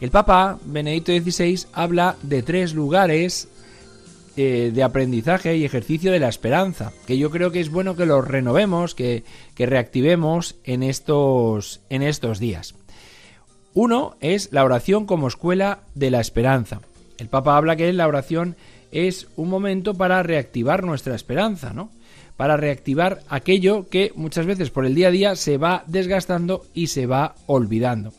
El 0.01 0.11
Papa 0.11 0.59
Benedicto 0.65 1.13
XVI 1.13 1.65
habla 1.71 2.17
de 2.23 2.43
tres 2.43 2.73
lugares 2.73 3.47
eh, 4.35 4.71
de 4.73 4.83
aprendizaje 4.83 5.55
y 5.55 5.63
ejercicio 5.63 6.11
de 6.11 6.19
la 6.19 6.27
esperanza, 6.27 6.91
que 7.07 7.17
yo 7.17 7.31
creo 7.31 7.51
que 7.51 7.61
es 7.61 7.71
bueno 7.71 7.95
que 7.95 8.05
los 8.05 8.27
renovemos, 8.27 8.95
que, 8.95 9.23
que 9.55 9.65
reactivemos 9.65 10.57
en 10.65 10.83
estos, 10.83 11.79
en 11.89 12.03
estos 12.03 12.37
días. 12.37 12.75
Uno 13.73 14.17
es 14.19 14.51
la 14.51 14.65
oración 14.65 15.05
como 15.05 15.29
escuela 15.29 15.83
de 15.95 16.11
la 16.11 16.19
esperanza. 16.19 16.81
El 17.17 17.29
Papa 17.29 17.55
habla 17.55 17.77
que 17.77 17.93
la 17.93 18.09
oración 18.09 18.57
es 18.91 19.29
un 19.37 19.47
momento 19.47 19.93
para 19.93 20.21
reactivar 20.21 20.83
nuestra 20.83 21.15
esperanza, 21.15 21.71
¿no? 21.71 21.91
Para 22.39 22.55
reactivar 22.55 23.19
aquello 23.27 23.89
que 23.89 24.13
muchas 24.15 24.45
veces 24.45 24.69
por 24.69 24.85
el 24.85 24.95
día 24.95 25.09
a 25.09 25.11
día 25.11 25.35
se 25.35 25.57
va 25.57 25.83
desgastando 25.87 26.65
y 26.73 26.87
se 26.87 27.05
va 27.05 27.35
olvidando. 27.47 28.13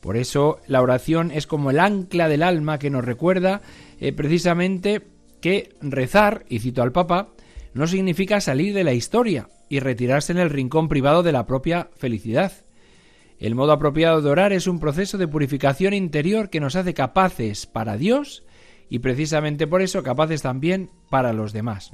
Por 0.00 0.16
eso 0.16 0.60
la 0.68 0.80
oración 0.80 1.32
es 1.32 1.48
como 1.48 1.72
el 1.72 1.80
ancla 1.80 2.28
del 2.28 2.44
alma 2.44 2.78
que 2.78 2.88
nos 2.88 3.04
recuerda 3.04 3.60
eh, 3.98 4.12
precisamente 4.12 5.02
que 5.40 5.74
rezar, 5.80 6.44
y 6.48 6.60
cito 6.60 6.82
al 6.82 6.92
Papa, 6.92 7.30
no 7.74 7.88
significa 7.88 8.40
salir 8.40 8.74
de 8.74 8.84
la 8.84 8.92
historia 8.92 9.48
y 9.68 9.80
retirarse 9.80 10.30
en 10.30 10.38
el 10.38 10.50
rincón 10.50 10.88
privado 10.88 11.24
de 11.24 11.32
la 11.32 11.44
propia 11.44 11.88
felicidad. 11.96 12.52
El 13.40 13.56
modo 13.56 13.72
apropiado 13.72 14.22
de 14.22 14.30
orar 14.30 14.52
es 14.52 14.68
un 14.68 14.78
proceso 14.78 15.18
de 15.18 15.26
purificación 15.26 15.94
interior 15.94 16.48
que 16.48 16.60
nos 16.60 16.76
hace 16.76 16.94
capaces 16.94 17.66
para 17.66 17.96
Dios 17.96 18.44
y 18.88 19.00
precisamente 19.00 19.66
por 19.66 19.82
eso 19.82 20.04
capaces 20.04 20.42
también 20.42 20.90
para 21.10 21.32
los 21.32 21.52
demás. 21.52 21.90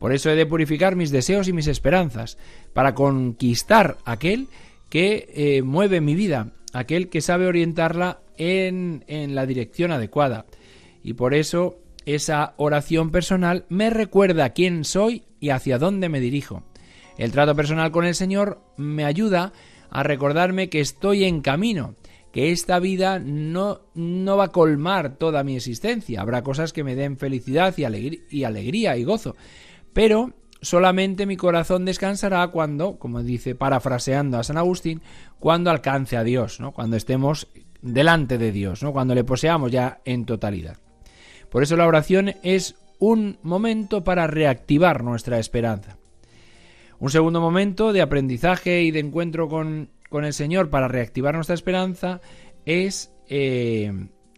Por 0.00 0.12
eso 0.12 0.30
he 0.30 0.34
de 0.34 0.46
purificar 0.46 0.96
mis 0.96 1.12
deseos 1.12 1.46
y 1.46 1.52
mis 1.52 1.68
esperanzas, 1.68 2.38
para 2.72 2.94
conquistar 2.94 3.98
aquel 4.04 4.48
que 4.88 5.28
eh, 5.34 5.62
mueve 5.62 6.00
mi 6.00 6.16
vida, 6.16 6.52
aquel 6.72 7.10
que 7.10 7.20
sabe 7.20 7.46
orientarla 7.46 8.22
en, 8.38 9.04
en 9.06 9.34
la 9.34 9.46
dirección 9.46 9.92
adecuada. 9.92 10.46
Y 11.04 11.12
por 11.12 11.34
eso 11.34 11.78
esa 12.06 12.54
oración 12.56 13.10
personal 13.10 13.66
me 13.68 13.90
recuerda 13.90 14.50
quién 14.50 14.84
soy 14.84 15.24
y 15.38 15.50
hacia 15.50 15.78
dónde 15.78 16.08
me 16.08 16.18
dirijo. 16.18 16.64
El 17.18 17.32
trato 17.32 17.54
personal 17.54 17.90
con 17.90 18.06
el 18.06 18.14
Señor 18.14 18.62
me 18.78 19.04
ayuda 19.04 19.52
a 19.90 20.02
recordarme 20.02 20.70
que 20.70 20.80
estoy 20.80 21.24
en 21.24 21.42
camino, 21.42 21.94
que 22.32 22.52
esta 22.52 22.78
vida 22.78 23.18
no, 23.18 23.82
no 23.94 24.36
va 24.38 24.44
a 24.44 24.52
colmar 24.52 25.16
toda 25.16 25.44
mi 25.44 25.56
existencia. 25.56 26.22
Habrá 26.22 26.42
cosas 26.42 26.72
que 26.72 26.84
me 26.84 26.94
den 26.94 27.18
felicidad 27.18 27.74
y, 27.76 28.22
y 28.30 28.44
alegría 28.44 28.96
y 28.96 29.04
gozo. 29.04 29.36
Pero 29.92 30.32
solamente 30.60 31.26
mi 31.26 31.36
corazón 31.36 31.84
descansará 31.84 32.46
cuando, 32.48 32.98
como 32.98 33.22
dice 33.22 33.54
parafraseando 33.54 34.38
a 34.38 34.44
San 34.44 34.58
Agustín, 34.58 35.02
cuando 35.38 35.70
alcance 35.70 36.16
a 36.16 36.24
Dios, 36.24 36.60
¿no? 36.60 36.72
cuando 36.72 36.96
estemos 36.96 37.48
delante 37.82 38.38
de 38.38 38.52
Dios, 38.52 38.82
¿no? 38.82 38.92
cuando 38.92 39.14
le 39.14 39.24
poseamos 39.24 39.72
ya 39.72 40.00
en 40.04 40.26
totalidad. 40.26 40.76
Por 41.50 41.62
eso 41.62 41.76
la 41.76 41.86
oración 41.86 42.34
es 42.42 42.76
un 42.98 43.38
momento 43.42 44.04
para 44.04 44.26
reactivar 44.26 45.02
nuestra 45.02 45.38
esperanza. 45.38 45.96
Un 46.98 47.10
segundo 47.10 47.40
momento 47.40 47.92
de 47.92 48.02
aprendizaje 48.02 48.82
y 48.82 48.90
de 48.90 49.00
encuentro 49.00 49.48
con, 49.48 49.90
el 50.12 50.32
Señor 50.34 50.68
para 50.68 50.86
reactivar 50.86 51.34
nuestra 51.34 51.54
esperanza 51.54 52.20
es 52.66 53.10
eh, 53.28 53.90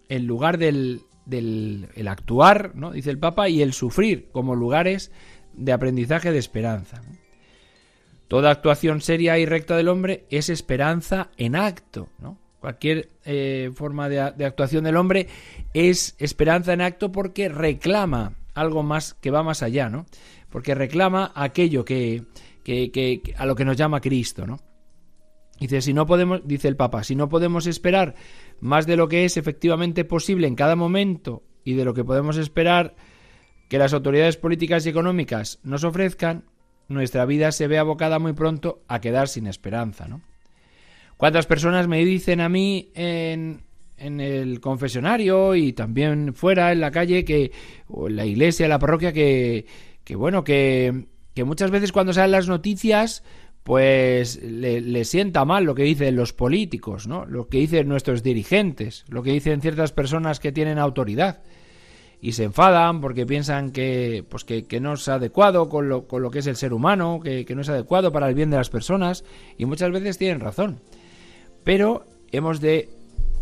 el 0.08 0.24
lugar 0.24 0.58
del, 0.58 1.02
del 1.26 1.88
el 1.94 2.08
actuar, 2.08 2.72
¿no? 2.74 2.92
dice 2.92 3.10
el 3.10 3.18
Papa, 3.18 3.48
y 3.48 3.62
el 3.62 3.72
sufrir 3.72 4.28
como 4.30 4.54
lugares 4.54 5.10
de 5.54 5.72
aprendizaje 5.72 6.32
de 6.32 6.38
esperanza. 6.38 7.02
Toda 8.28 8.50
actuación 8.50 9.02
seria 9.02 9.38
y 9.38 9.44
recta 9.44 9.76
del 9.76 9.88
hombre 9.88 10.24
es 10.30 10.48
esperanza 10.48 11.28
en 11.36 11.54
acto. 11.54 12.08
Cualquier 12.60 13.10
eh, 13.24 13.70
forma 13.74 14.08
de, 14.08 14.20
actuación 14.20 14.84
del 14.84 14.96
hombre 14.96 15.26
es 15.74 16.14
esperanza 16.18 16.72
en 16.72 16.80
acto 16.80 17.12
porque 17.12 17.48
reclama 17.48 18.34
algo 18.54 18.82
más 18.82 19.14
que 19.14 19.30
va 19.30 19.42
más 19.42 19.62
allá, 19.62 19.90
¿no? 19.90 20.06
Porque 20.48 20.74
reclama 20.74 21.32
aquello 21.34 21.84
que, 21.84 22.22
que, 22.64 23.20
a 23.36 23.46
lo 23.46 23.54
que 23.54 23.64
nos 23.64 23.76
llama 23.76 24.00
Cristo, 24.00 24.46
¿no? 24.46 24.60
Dice, 25.60 25.82
si 25.82 25.92
no 25.92 26.06
podemos, 26.06 26.40
dice 26.44 26.68
el 26.68 26.76
Papa, 26.76 27.04
si 27.04 27.14
no 27.14 27.28
podemos 27.28 27.66
esperar 27.66 28.14
más 28.60 28.86
de 28.86 28.96
lo 28.96 29.08
que 29.08 29.24
es 29.24 29.36
efectivamente 29.36 30.04
posible 30.04 30.46
en 30.46 30.54
cada 30.54 30.74
momento 30.74 31.42
y 31.64 31.74
de 31.74 31.84
lo 31.84 31.94
que 31.94 32.04
podemos 32.04 32.36
esperar 32.36 32.94
que 33.72 33.78
las 33.78 33.94
autoridades 33.94 34.36
políticas 34.36 34.84
y 34.84 34.90
económicas 34.90 35.58
nos 35.62 35.82
ofrezcan, 35.82 36.44
nuestra 36.88 37.24
vida 37.24 37.52
se 37.52 37.68
ve 37.68 37.78
abocada 37.78 38.18
muy 38.18 38.34
pronto 38.34 38.82
a 38.86 39.00
quedar 39.00 39.28
sin 39.28 39.46
esperanza, 39.46 40.06
¿no? 40.06 40.20
¿Cuántas 41.16 41.46
personas 41.46 41.88
me 41.88 42.04
dicen 42.04 42.42
a 42.42 42.50
mí 42.50 42.90
en, 42.94 43.62
el 43.96 44.60
confesionario 44.60 45.54
y 45.54 45.72
también 45.72 46.34
fuera 46.34 46.70
en 46.70 46.80
la 46.82 46.90
calle 46.90 47.24
que 47.24 47.50
o 47.88 48.08
en 48.08 48.16
la 48.16 48.26
iglesia, 48.26 48.66
en 48.66 48.70
la 48.70 48.78
parroquia 48.78 49.14
que 49.14 49.64
que 50.04 50.16
bueno, 50.16 50.44
que, 50.44 51.06
que 51.32 51.44
muchas 51.44 51.70
veces 51.70 51.92
cuando 51.92 52.12
salen 52.12 52.32
las 52.32 52.48
noticias, 52.48 53.24
pues 53.62 54.38
le, 54.42 55.04
sienta 55.06 55.46
mal 55.46 55.64
lo 55.64 55.74
que 55.74 55.84
dicen 55.84 56.14
los 56.14 56.34
políticos, 56.34 57.06
¿no? 57.06 57.24
Lo 57.24 57.48
que 57.48 57.56
dicen 57.56 57.88
nuestros 57.88 58.22
dirigentes, 58.22 59.06
lo 59.08 59.22
que 59.22 59.32
dicen 59.32 59.62
ciertas 59.62 59.92
personas 59.92 60.40
que 60.40 60.52
tienen 60.52 60.78
autoridad. 60.78 61.40
Y 62.22 62.32
se 62.32 62.44
enfadan 62.44 63.02
porque 63.02 63.26
piensan 63.26 63.72
que, 63.72 64.24
pues 64.28 64.44
que, 64.44 64.80
no 64.80 64.94
es 64.94 65.08
adecuado 65.08 65.68
con 65.68 65.88
lo, 65.88 66.06
con 66.06 66.22
lo, 66.22 66.30
que 66.30 66.38
es 66.38 66.46
el 66.46 66.56
ser 66.56 66.72
humano, 66.72 67.20
que, 67.22 67.44
que 67.44 67.54
no 67.54 67.60
es 67.60 67.68
adecuado 67.68 68.12
para 68.12 68.28
el 68.28 68.34
bien 68.34 68.48
de 68.48 68.56
las 68.56 68.70
personas, 68.70 69.24
y 69.58 69.66
muchas 69.66 69.90
veces 69.90 70.18
tienen 70.18 70.40
razón. 70.40 70.78
Pero 71.64 72.06
hemos 72.30 72.60
de 72.60 72.88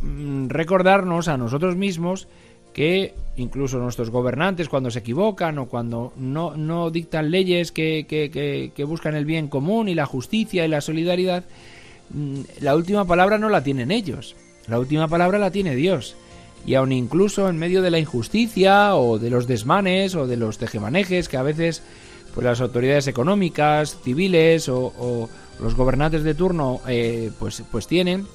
mm, 0.00 0.48
recordarnos 0.48 1.28
a 1.28 1.36
nosotros 1.36 1.76
mismos 1.76 2.26
que 2.72 3.14
incluso 3.36 3.78
nuestros 3.78 4.10
gobernantes 4.10 4.68
cuando 4.68 4.90
se 4.90 5.00
equivocan 5.00 5.58
o 5.58 5.66
cuando 5.66 6.12
no, 6.16 6.56
no 6.56 6.90
dictan 6.90 7.30
leyes 7.30 7.72
que, 7.72 8.06
que, 8.08 8.30
que, 8.74 8.84
buscan 8.84 9.14
el 9.14 9.24
bien 9.24 9.48
común 9.48 9.88
y 9.88 9.94
la 9.94 10.06
justicia 10.06 10.64
y 10.64 10.68
la 10.68 10.80
solidaridad, 10.80 11.44
mm, 12.10 12.40
la 12.60 12.76
última 12.76 13.04
palabra 13.04 13.38
no 13.38 13.48
la 13.48 13.62
tienen 13.62 13.90
ellos, 13.90 14.36
la 14.68 14.78
última 14.78 15.08
palabra 15.08 15.38
la 15.38 15.50
tiene 15.50 15.74
Dios. 15.74 16.16
Y 16.66 16.74
aun 16.74 16.92
incluso 16.92 17.48
en 17.48 17.58
medio 17.58 17.82
de 17.82 17.90
la 17.90 17.98
injusticia 17.98 18.94
o 18.94 19.18
de 19.18 19.30
los 19.30 19.46
desmanes 19.46 20.14
o 20.14 20.26
de 20.26 20.36
los 20.36 20.58
tejemanejes 20.58 21.28
que 21.28 21.36
a 21.36 21.42
veces 21.42 21.82
pues 22.34 22.44
las 22.44 22.60
autoridades 22.60 23.08
económicas, 23.08 23.96
civiles 24.04 24.68
o, 24.68 25.28
los 25.60 25.74
gobernantes 25.74 26.22
de 26.22 26.34
turno 26.34 26.80
eh, 26.88 27.30
pues, 27.38 27.62
pues 27.70 27.86
tienen, 27.86 28.26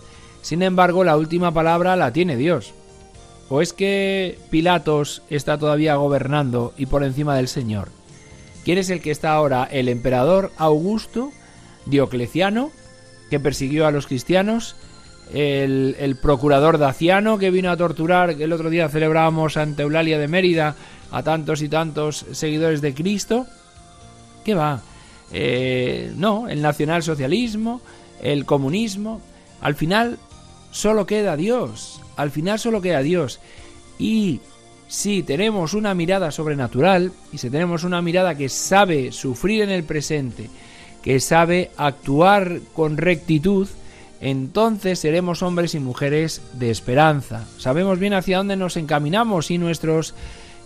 sin 0.41 0.61
embargo 0.61 1.03
la 1.03 1.17
última 1.17 1.51
palabra 1.51 1.95
la 1.95 2.13
tiene 2.13 2.37
Dios. 2.37 2.73
¿O 3.49 3.61
es 3.61 3.73
que 3.73 4.39
Pilatos 4.49 5.21
está 5.29 5.57
todavía 5.57 5.95
gobernando 5.95 6.73
y 6.77 6.87
por 6.87 7.03
encima 7.03 7.35
del 7.35 7.47
Señor? 7.47 7.89
¿Quién 8.63 8.79
es 8.79 8.89
el 8.89 9.01
que 9.01 9.11
está 9.11 9.33
ahora? 9.33 9.63
¿El 9.71 9.87
emperador 9.87 10.51
Augusto? 10.57 11.31
¿Diocleciano? 11.85 12.71
que 13.29 13.39
persiguió 13.39 13.87
a 13.87 13.91
los 13.91 14.07
cristianos? 14.07 14.75
El, 15.33 16.17
procurador 16.21 16.77
Daciano 16.77 17.37
que 17.37 17.51
vino 17.51 17.71
a 17.71 17.77
torturar, 17.77 18.35
que 18.35 18.43
el 18.43 18.53
otro 18.53 18.69
día 18.69 18.89
celebrábamos 18.89 19.57
ante 19.57 19.83
Eulalia 19.83 20.19
de 20.19 20.27
Mérida 20.27 20.75
a 21.11 21.23
tantos 21.23 21.61
y 21.61 21.69
tantos 21.69 22.25
seguidores 22.31 22.81
de 22.81 22.93
Cristo. 22.93 23.47
¿Qué 24.43 24.53
va? 24.53 24.81
Eh, 25.31 26.13
no, 26.15 26.47
el 26.47 26.61
nacionalsocialismo, 26.61 27.81
el 28.21 28.45
comunismo. 28.45 29.21
Al 29.61 29.75
final 29.75 30.19
solo 30.71 31.05
queda 31.05 31.35
Dios 31.35 32.01
al 32.15 32.31
final 32.31 32.59
solo 32.59 32.81
queda 32.81 33.01
Dios. 33.01 33.39
Y 33.97 34.39
si 34.87 35.23
tenemos 35.23 35.73
una 35.73 35.93
mirada 35.93 36.31
sobrenatural, 36.31 37.11
y 37.31 37.37
si 37.37 37.49
tenemos 37.49 37.83
una 37.83 38.01
mirada 38.01 38.35
que 38.35 38.49
sabe 38.49 39.11
sufrir 39.11 39.61
en 39.61 39.69
el 39.69 39.83
presente, 39.83 40.49
que 41.01 41.19
sabe 41.19 41.71
actuar 41.77 42.59
con 42.73 42.97
rectitud, 42.97 43.67
entonces 44.21 44.99
seremos 44.99 45.43
hombres 45.43 45.75
y 45.75 45.79
mujeres 45.79 46.41
de 46.53 46.71
esperanza. 46.71 47.45
Sabemos 47.57 47.99
bien 47.99 48.13
hacia 48.13 48.37
dónde 48.37 48.55
nos 48.55 48.77
encaminamos 48.77 49.51
y 49.51 49.57
nuestros 49.57 50.13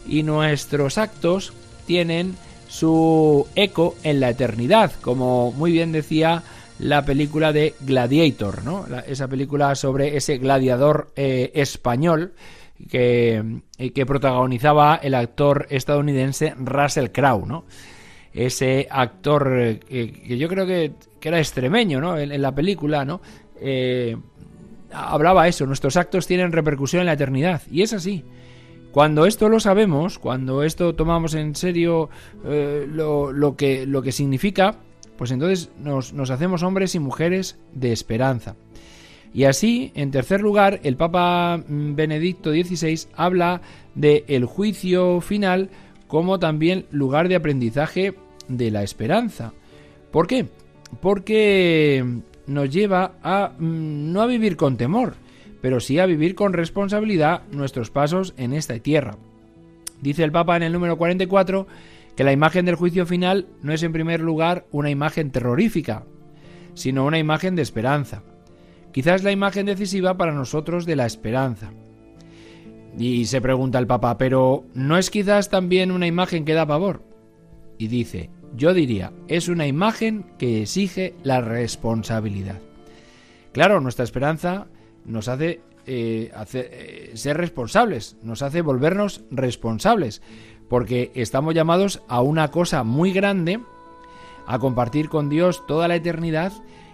y 0.07 0.23
nuestros 0.23 0.97
actos 0.97 1.53
tienen 1.85 2.35
su 2.67 3.47
eco 3.55 3.95
en 4.03 4.19
la 4.19 4.29
eternidad, 4.29 4.91
como 5.01 5.51
muy 5.51 5.71
bien 5.71 5.91
decía 5.91 6.43
la 6.77 7.03
película 7.03 7.51
de 7.51 7.75
Gladiator, 7.81 8.63
¿no? 8.63 8.85
esa 9.07 9.27
película 9.27 9.75
sobre 9.75 10.15
ese 10.15 10.37
gladiador 10.37 11.11
eh, 11.15 11.51
español 11.55 12.33
que, 12.89 13.43
eh, 13.77 13.91
que, 13.91 14.05
protagonizaba 14.05 14.95
el 14.95 15.13
actor 15.15 15.67
estadounidense 15.69 16.53
Russell 16.57 17.09
Crowe, 17.09 17.45
¿no? 17.45 17.65
Ese 18.33 18.87
actor 18.89 19.51
eh, 19.57 19.79
que 19.89 20.37
yo 20.37 20.47
creo 20.47 20.65
que, 20.65 20.91
era 21.21 21.39
extremeño, 21.39 21.99
¿no? 21.99 22.17
En, 22.17 22.41
la 22.41 22.53
película, 22.53 23.05
¿no? 23.05 23.21
hablaba 24.91 25.47
eso, 25.47 25.65
nuestros 25.65 25.97
actos 25.97 26.25
tienen 26.25 26.51
repercusión 26.51 27.01
en 27.01 27.07
la 27.07 27.13
eternidad. 27.13 27.61
Y 27.69 27.81
es 27.81 27.93
así. 27.93 28.23
Cuando 28.91 29.25
esto 29.25 29.49
lo 29.49 29.59
sabemos, 29.59 30.17
cuando 30.17 30.63
esto 30.63 30.95
tomamos 30.95 31.35
en 31.35 31.55
serio 31.55 32.09
lo, 32.43 33.31
lo, 33.33 33.55
que, 33.55 33.85
lo 33.85 34.01
que 34.01 34.11
significa, 34.11 34.77
pues 35.19 35.31
entonces 35.31 35.69
nos, 35.77 36.13
hacemos 36.31 36.63
hombres 36.63 36.95
y 36.95 36.99
mujeres 36.99 37.59
de 37.73 37.91
esperanza. 37.91 38.55
Y 39.33 39.43
así, 39.43 39.91
en 39.93 40.11
tercer 40.11 40.39
lugar, 40.39 40.79
el 40.83 40.95
Papa 40.95 41.57
mm, 41.57 41.93
Benedicto 41.93 42.51
XVI 42.51 43.01
habla 43.17 43.59
de 43.95 44.23
el 44.29 44.45
juicio 44.45 45.19
final 45.19 45.71
como 46.09 46.39
también 46.39 46.87
lugar 46.91 47.29
de 47.29 47.35
aprendizaje 47.35 48.15
de 48.49 48.71
la 48.71 48.83
esperanza. 48.83 49.53
¿Por 50.11 50.25
qué? 50.27 50.47
Porque 51.01 52.03
nos 52.47 52.69
lleva 52.69 53.13
a 53.23 53.53
mm, 53.57 54.11
no 54.11 54.21
a 54.23 54.25
vivir 54.25 54.57
con 54.57 54.75
temor, 54.75 55.13
pero 55.61 55.79
sí 55.79 55.99
a 55.99 56.07
vivir 56.07 56.33
con 56.33 56.53
responsabilidad 56.53 57.43
nuestros 57.51 57.91
pasos 57.91 58.33
en 58.37 58.53
esta 58.53 58.77
tierra. 58.79 59.17
Dice 60.01 60.23
el 60.23 60.31
Papa 60.31 60.57
en 60.57 60.63
el 60.63 60.73
número 60.73 60.97
44 60.97 61.67
que 62.15 62.23
la 62.23 62.33
imagen 62.33 62.65
del 62.65 62.75
juicio 62.75 63.05
final 63.05 63.47
no 63.61 63.71
es 63.71 63.83
en 63.83 63.93
primer 63.93 64.19
lugar 64.19 64.65
una 64.71 64.89
imagen 64.89 65.29
terrorífica, 65.29 66.05
sino 66.73 67.05
una 67.05 67.19
imagen 67.19 67.55
de 67.55 67.61
esperanza. 67.61 68.23
Quizás 68.91 69.23
la 69.23 69.31
imagen 69.31 69.67
decisiva 69.67 70.17
para 70.17 70.33
nosotros 70.33 70.87
de 70.87 70.95
la 70.95 71.05
esperanza. 71.05 71.71
Y 72.97 73.25
se 73.25 73.41
pregunta 73.41 73.79
el 73.79 73.87
Papa, 73.87 74.17
pero 74.17 74.65
¿no 74.73 74.97
es 74.97 75.09
quizás 75.09 75.49
también 75.49 75.91
una 75.91 76.07
imagen 76.07 76.45
que 76.45 76.53
da 76.53 76.65
pavor? 76.65 77.03
Y 77.77 77.87
dice, 77.87 78.29
yo 78.55 78.73
diría, 78.73 79.13
es 79.27 79.47
una 79.47 79.67
imagen 79.67 80.25
que 80.37 80.63
exige 80.63 81.13
la 81.23 81.41
responsabilidad. 81.41 82.59
Claro, 83.51 83.79
nuestra 83.79 84.03
esperanza 84.03 84.67
nos 85.05 85.27
hace, 85.27 85.61
eh, 85.85 86.31
eh, 86.53 87.11
ser 87.13 87.37
responsables, 87.37 88.17
nos 88.21 88.41
hace 88.41 88.61
volvernos 88.61 89.23
responsables, 89.31 90.21
porque 90.67 91.11
estamos 91.15 91.55
llamados 91.55 92.01
a 92.07 92.21
una 92.21 92.51
cosa 92.51 92.83
muy 92.83 93.11
grande, 93.11 93.59
a 94.45 94.59
compartir 94.59 95.09
con 95.09 95.29
Dios 95.29 95.65
toda 95.67 95.87
la 95.87 95.95
eternidad 95.95 96.51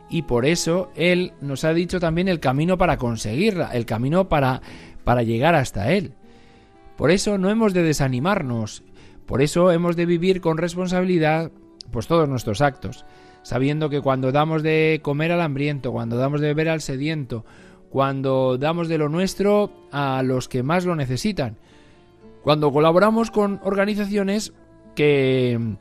y 0.10 0.24
por 0.24 0.46
eso 0.46 0.92
Él 0.96 1.34
nos 1.42 1.64
ha 1.64 1.74
dicho 1.74 2.00
también 2.00 2.28
el 2.28 2.40
camino 2.40 2.78
para 2.78 2.98
conseguirla, 2.98 3.72
el 3.74 3.86
camino 3.86 4.30
para, 4.30 4.62
para 5.06 5.24
llegar 5.24 5.56
hasta 5.56 5.94
Él. 5.94 6.12
Por 6.98 7.12
eso 7.12 7.38
no 7.38 7.50
hemos 7.50 7.74
de 7.74 7.84
desanimarnos, 7.84 8.84
por 9.26 9.42
eso 9.42 9.72
hemos 9.72 9.96
de 9.96 10.06
vivir 10.06 10.42
con 10.42 10.58
responsabilidad 10.58 11.52
pues 11.92 12.08
todos 12.08 12.28
nuestros 12.28 12.60
actos, 12.60 13.06
sabiendo 13.44 13.90
que 13.90 14.02
cuando 14.02 14.34
damos 14.34 14.64
de 14.64 15.00
comer 15.02 15.32
al 15.32 15.42
hambriento, 15.42 15.94
cuando 15.94 16.18
damos 16.18 16.42
de 16.42 16.48
beber 16.48 16.68
al 16.68 16.82
sediento, 16.82 17.46
cuando 17.90 18.58
damos 18.58 18.90
de 18.90 18.98
lo 18.98 19.08
nuestro 19.08 19.72
a 19.92 20.22
los 20.24 20.50
que 20.50 20.64
más 20.64 20.86
lo 20.86 20.96
necesitan, 20.96 21.58
cuando 22.44 22.72
colaboramos 22.72 23.32
con 23.32 23.62
organizaciones 23.64 24.54
que, 24.96 25.78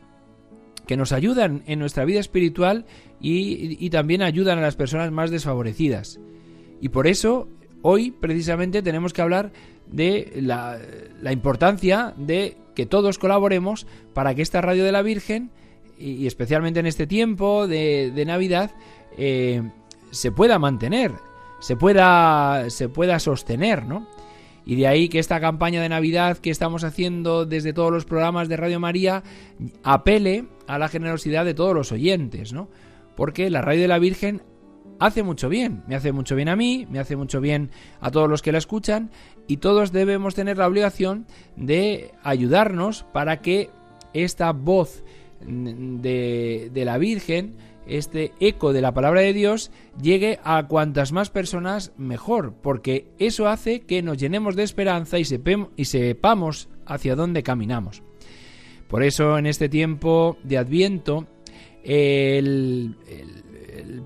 que 0.87 0.97
nos 0.97 1.13
ayudan 1.13 1.63
en 1.67 1.79
nuestra 1.79 2.05
vida 2.05 2.21
espiritual 2.21 2.85
y, 3.21 3.89
también 3.91 4.23
ayudan 4.23 4.59
a 4.59 4.63
las 4.63 4.77
personas 4.77 5.11
más 5.11 5.31
desfavorecidas. 5.31 6.21
Y 6.81 6.91
por 6.91 7.07
eso 7.07 7.49
hoy 7.87 8.11
precisamente 8.11 8.83
tenemos 8.83 9.13
que 9.13 9.21
hablar 9.21 9.53
de 9.87 10.33
la, 10.41 10.81
importancia 11.33 12.15
de 12.17 12.57
que 12.75 12.87
todos 12.87 13.19
colaboremos 13.19 13.87
para 14.15 14.35
que 14.35 14.41
esta 14.41 14.63
radio 14.63 14.85
de 14.85 14.93
la 14.93 15.03
Virgen, 15.03 15.51
y, 15.99 16.27
especialmente 16.27 16.81
en 16.81 16.87
este 16.87 17.07
tiempo 17.07 17.69
de, 17.69 18.25
Navidad, 18.27 18.71
eh, 19.19 19.63
se 20.11 20.33
pueda 20.33 20.59
mantener, 20.59 21.13
se 21.61 21.77
pueda, 21.77 22.71
se 22.71 22.89
pueda 22.89 23.19
sostener, 23.19 23.85
¿no? 23.85 24.09
Y 24.65 24.77
de 24.77 24.87
ahí 24.87 25.11
que 25.11 25.19
esta 25.19 25.39
campaña 25.39 25.83
de 25.83 25.91
Navidad 25.91 26.39
que 26.39 26.49
estamos 26.49 26.85
haciendo 26.85 27.45
desde 27.45 27.75
todos 27.75 27.93
los 27.93 28.07
programas 28.07 28.49
de 28.49 28.57
Radio 28.57 28.81
María 28.81 29.23
apele 29.83 30.47
a 30.67 30.79
la 30.79 30.89
generosidad 30.89 31.45
de 31.45 31.53
todos 31.53 31.75
los 31.75 31.93
oyentes, 31.93 32.55
¿no? 32.55 32.71
Porque 33.15 33.51
la 33.51 33.61
radio 33.61 33.83
de 33.83 33.89
la 33.89 33.99
Virgen 33.99 34.41
hace 34.99 35.23
mucho 35.23 35.49
bien, 35.49 35.83
me 35.87 35.95
hace 35.95 36.13
mucho 36.13 36.37
bien 36.37 36.49
a 36.49 36.57
mí, 36.57 36.87
me 36.91 36.99
hace 36.99 37.17
mucho 37.17 37.41
bien 37.41 37.71
a 38.01 38.11
todos 38.11 38.29
los 38.29 38.43
que 38.43 38.53
la 38.53 38.59
escuchan 38.59 39.11
y 39.47 39.59
todos 39.59 39.93
debemos 39.93 40.35
tener 40.35 40.59
la 40.59 40.67
obligación 40.67 41.27
de 41.57 42.13
ayudarnos 42.23 43.05
para 43.13 43.41
que 43.41 43.71
esta 44.13 44.53
voz 44.53 45.05
de, 45.41 46.71
de 46.73 46.85
la 46.85 46.99
Virgen 46.99 47.57
este 47.87 48.33
eco 48.41 48.73
de 48.73 48.81
la 48.81 48.95
palabra 48.95 49.21
de 49.21 49.33
Dios 49.33 49.71
llegue 50.01 50.39
a 50.43 50.67
cuantas 50.67 51.13
más 51.13 51.31
personas 51.31 51.93
mejor, 51.97 52.55
porque 52.63 53.07
eso 53.19 53.49
hace 53.49 53.81
que 53.81 54.03
nos 54.03 54.19
llenemos 54.19 54.57
de 54.57 54.63
esperanza 54.63 55.19
y, 55.19 55.25
sepamos 55.85 56.69
hacia 56.87 57.17
dónde 57.17 57.43
caminamos. 57.43 58.03
Por 58.89 59.03
eso 59.03 59.39
en 59.39 59.47
este 59.47 59.69
tiempo 59.69 60.37
de 60.45 60.59
Adviento, 60.59 61.27
el, 61.83 62.97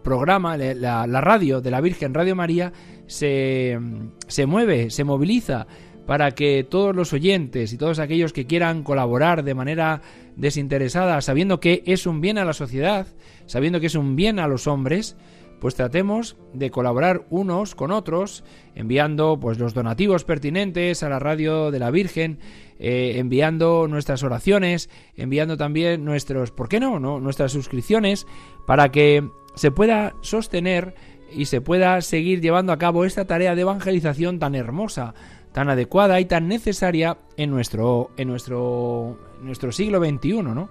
programa, 0.02 0.57
la, 0.57 1.20
radio 1.20 1.61
de 1.61 1.70
la 1.70 1.81
Virgen 1.81 2.14
Radio 2.14 2.37
María 2.37 2.72
se, 3.07 3.78
se 4.26 4.46
mueve, 4.46 4.90
se 4.90 5.04
moviliza 5.04 5.66
para 6.07 6.31
que 6.31 6.64
todos 6.64 6.96
los 6.96 7.12
oyentes 7.12 7.72
y 7.72 7.76
todos 7.76 7.98
aquellos 7.98 8.33
que 8.33 8.46
quieran 8.46 8.83
colaborar 8.83 9.44
de 9.44 9.54
manera 9.54 10.00
desinteresada, 10.37 11.20
sabiendo 11.20 11.61
que 11.61 11.83
es 11.85 12.07
un 12.07 12.22
bien 12.22 12.38
a 12.38 12.46
la 12.46 12.54
sociedad, 12.54 13.07
sabiendo 13.44 13.78
que 13.78 13.88
es 13.88 13.94
un 13.94 14.16
bien 14.16 14.38
a 14.38 14.48
los 14.48 14.66
hombres, 14.66 15.16
pues 15.61 15.74
tratemos 15.74 16.37
de 16.54 16.70
colaborar 16.70 17.26
unos 17.31 17.74
con 17.74 17.90
otros, 17.90 18.44
enviando 18.74 19.38
pues 19.40 19.59
los 19.59 19.74
donativos 19.74 20.24
pertinentes 20.24 21.02
a 21.02 21.09
la 21.09 21.18
radio 21.18 21.70
de 21.70 21.78
la 21.78 21.90
Virgen, 21.90 22.38
eh, 22.78 23.14
enviando 23.16 23.87
nuestras 23.88 24.22
oraciones, 24.22 24.88
enviando 25.16 25.57
también 25.57 26.04
nuestros, 26.04 26.52
¿por 26.52 26.68
qué 26.68 26.81
no? 26.81 27.00
no? 27.00 27.20
Nuestras 27.20 27.52
suscripciones, 27.52 28.26
para 28.66 28.90
que 28.90 29.28
se 29.58 29.70
pueda 29.70 30.14
sostener 30.22 30.94
y 31.32 31.46
se 31.46 31.60
pueda 31.60 32.00
seguir 32.00 32.40
llevando 32.40 32.72
a 32.72 32.78
cabo 32.78 33.04
esta 33.04 33.26
tarea 33.26 33.54
de 33.54 33.62
evangelización 33.62 34.38
tan 34.38 34.54
hermosa, 34.54 35.14
tan 35.52 35.68
adecuada 35.68 36.20
y 36.20 36.24
tan 36.24 36.48
necesaria 36.48 37.18
en 37.36 37.50
nuestro, 37.50 38.10
en 38.16 38.28
nuestro, 38.28 39.18
nuestro 39.42 39.72
siglo 39.72 39.98
XXI, 39.98 40.42
¿no? 40.42 40.70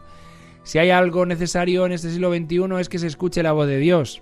Si 0.64 0.80
hay 0.80 0.90
algo 0.90 1.26
necesario 1.26 1.86
en 1.86 1.94
este 1.94 2.10
siglo 2.10 2.34
XXI 2.34 2.80
es 2.80 2.90
que 2.90 3.00
se 3.00 3.08
escuche 3.08 3.44
la 3.44 3.54
voz 3.54 3.68
de 3.68 3.78
Dios. 3.78 4.22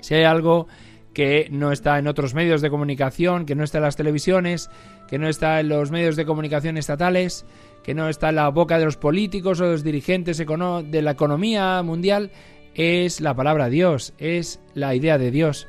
Si 0.00 0.14
hay 0.14 0.24
algo 0.24 0.68
que 1.12 1.48
no 1.50 1.72
está 1.72 1.98
en 1.98 2.06
otros 2.06 2.34
medios 2.34 2.60
de 2.60 2.70
comunicación, 2.70 3.46
que 3.46 3.54
no 3.54 3.64
está 3.64 3.78
en 3.78 3.84
las 3.84 3.96
televisiones, 3.96 4.70
que 5.08 5.18
no 5.18 5.28
está 5.28 5.58
en 5.60 5.70
los 5.70 5.90
medios 5.90 6.14
de 6.14 6.26
comunicación 6.26 6.76
estatales, 6.76 7.46
que 7.82 7.94
no 7.94 8.08
está 8.08 8.28
en 8.28 8.36
la 8.36 8.48
boca 8.50 8.78
de 8.78 8.84
los 8.84 8.96
políticos 8.96 9.60
o 9.60 9.64
de 9.64 9.72
los 9.72 9.82
dirigentes 9.82 10.38
de 10.38 11.02
la 11.02 11.10
economía 11.10 11.82
mundial, 11.82 12.30
es 12.76 13.22
la 13.22 13.34
palabra 13.34 13.70
Dios, 13.70 14.12
es 14.18 14.60
la 14.74 14.94
idea 14.94 15.16
de 15.16 15.30
Dios, 15.30 15.66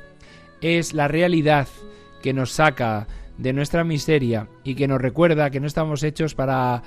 es 0.60 0.92
la 0.92 1.08
realidad 1.08 1.66
que 2.22 2.34
nos 2.34 2.52
saca 2.52 3.06
de 3.38 3.54
nuestra 3.54 3.82
miseria 3.82 4.48
y 4.62 4.74
que 4.74 4.86
nos 4.86 5.00
recuerda 5.00 5.50
que 5.50 5.58
no 5.58 5.66
estamos 5.66 6.02
hechos 6.02 6.34
para, 6.34 6.82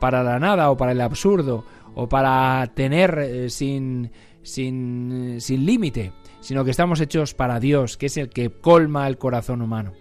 para 0.00 0.24
la 0.24 0.40
nada 0.40 0.70
o 0.70 0.76
para 0.76 0.92
el 0.92 1.00
absurdo 1.00 1.64
o 1.94 2.08
para 2.08 2.66
tener 2.74 3.18
eh, 3.18 3.50
sin, 3.50 4.10
sin, 4.42 5.36
sin 5.40 5.64
límite, 5.64 6.12
sino 6.40 6.64
que 6.64 6.72
estamos 6.72 7.00
hechos 7.00 7.34
para 7.34 7.60
Dios, 7.60 7.96
que 7.96 8.06
es 8.06 8.16
el 8.16 8.28
que 8.28 8.50
colma 8.50 9.06
el 9.06 9.18
corazón 9.18 9.62
humano. 9.62 9.92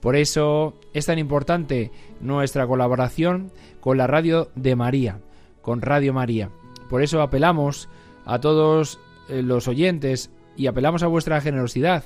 Por 0.00 0.14
eso 0.14 0.78
es 0.92 1.06
tan 1.06 1.18
importante 1.18 1.90
nuestra 2.20 2.66
colaboración 2.66 3.50
con 3.80 3.96
la 3.96 4.06
radio 4.06 4.50
de 4.56 4.76
María, 4.76 5.20
con 5.62 5.80
Radio 5.80 6.12
María. 6.12 6.50
Por 6.90 7.02
eso 7.02 7.22
apelamos 7.22 7.88
a 8.24 8.40
todos 8.40 8.98
eh, 9.28 9.42
los 9.42 9.68
oyentes 9.68 10.30
y 10.56 10.66
apelamos 10.66 11.02
a 11.02 11.06
vuestra 11.06 11.40
generosidad 11.40 12.04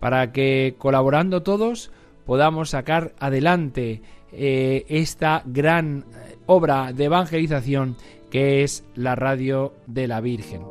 para 0.00 0.32
que 0.32 0.74
colaborando 0.78 1.42
todos 1.42 1.90
podamos 2.26 2.70
sacar 2.70 3.14
adelante 3.18 4.02
eh, 4.32 4.84
esta 4.88 5.42
gran 5.44 6.04
eh, 6.14 6.36
obra 6.46 6.92
de 6.92 7.04
evangelización 7.04 7.96
que 8.30 8.62
es 8.62 8.84
la 8.94 9.14
radio 9.14 9.74
de 9.86 10.08
la 10.08 10.20
Virgen. 10.20 10.62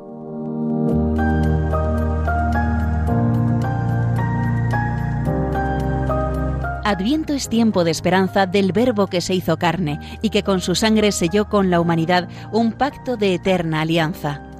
Adviento 6.83 7.33
es 7.33 7.47
tiempo 7.47 7.85
de 7.85 7.91
esperanza 7.91 8.47
del 8.47 8.73
Verbo 8.73 9.07
que 9.07 9.21
se 9.21 9.33
hizo 9.33 9.55
carne 9.57 9.99
y 10.21 10.29
que 10.29 10.43
con 10.43 10.59
su 10.59 10.75
sangre 10.75 11.13
selló 11.13 11.47
con 11.47 11.69
la 11.69 11.79
humanidad 11.79 12.27
un 12.51 12.73
pacto 12.73 13.15
de 13.15 13.35
eterna 13.35 13.79
alianza. 13.79 14.50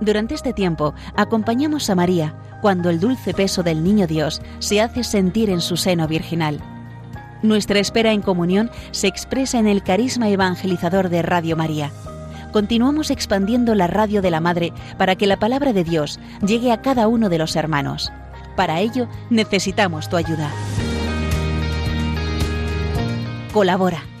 Durante 0.00 0.34
este 0.34 0.52
tiempo 0.52 0.94
acompañamos 1.16 1.90
a 1.90 1.94
María 1.94 2.34
cuando 2.60 2.90
el 2.90 3.00
dulce 3.00 3.34
peso 3.34 3.62
del 3.62 3.82
Niño 3.82 4.06
Dios 4.06 4.40
se 4.58 4.80
hace 4.80 5.02
sentir 5.04 5.50
en 5.50 5.60
su 5.60 5.76
seno 5.76 6.06
virginal. 6.06 6.60
Nuestra 7.42 7.78
espera 7.78 8.12
en 8.12 8.22
comunión 8.22 8.70
se 8.90 9.06
expresa 9.06 9.58
en 9.58 9.66
el 9.66 9.82
carisma 9.82 10.28
evangelizador 10.28 11.08
de 11.08 11.22
Radio 11.22 11.56
María. 11.56 11.90
Continuamos 12.52 13.10
expandiendo 13.10 13.74
la 13.74 13.86
radio 13.86 14.22
de 14.22 14.30
la 14.30 14.40
Madre 14.40 14.72
para 14.96 15.16
que 15.16 15.26
la 15.26 15.38
palabra 15.38 15.72
de 15.72 15.84
Dios 15.84 16.18
llegue 16.44 16.72
a 16.72 16.80
cada 16.80 17.06
uno 17.06 17.28
de 17.28 17.38
los 17.38 17.56
hermanos. 17.56 18.12
Para 18.56 18.80
ello 18.80 19.08
necesitamos 19.30 20.08
tu 20.08 20.16
ayuda. 20.16 20.50
Colabora. 23.52 24.02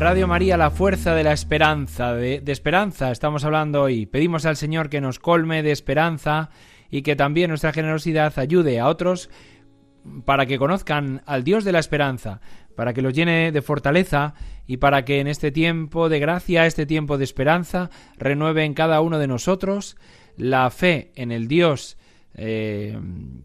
Radio 0.00 0.26
María, 0.26 0.56
la 0.56 0.70
fuerza 0.70 1.14
de 1.14 1.24
la 1.24 1.34
esperanza, 1.34 2.14
de, 2.14 2.42
esperanza 2.46 3.10
estamos 3.10 3.44
hablando 3.44 3.82
hoy. 3.82 4.06
Pedimos 4.06 4.46
al 4.46 4.56
Señor 4.56 4.88
que 4.88 5.02
nos 5.02 5.18
colme 5.18 5.62
de 5.62 5.72
esperanza 5.72 6.48
y 6.90 7.02
que 7.02 7.16
también 7.16 7.50
nuestra 7.50 7.74
generosidad 7.74 8.38
ayude 8.38 8.80
a 8.80 8.88
otros 8.88 9.28
para 10.24 10.46
que 10.46 10.56
conozcan 10.56 11.20
al 11.26 11.44
Dios 11.44 11.64
de 11.64 11.72
la 11.72 11.80
esperanza, 11.80 12.40
para 12.76 12.94
que 12.94 13.02
los 13.02 13.12
llene 13.12 13.52
de 13.52 13.60
fortaleza 13.60 14.32
y 14.66 14.78
para 14.78 15.04
que 15.04 15.20
en 15.20 15.26
este 15.26 15.52
tiempo 15.52 16.08
de 16.08 16.18
gracia, 16.18 16.64
este 16.64 16.86
tiempo 16.86 17.18
de 17.18 17.24
esperanza, 17.24 17.90
renueve 18.16 18.64
en 18.64 18.72
cada 18.72 19.02
uno 19.02 19.18
de 19.18 19.26
nosotros 19.26 19.98
la 20.38 20.70
fe 20.70 21.12
en 21.14 21.30
el 21.30 21.46
Dios 21.46 21.98
eh, 22.32 22.98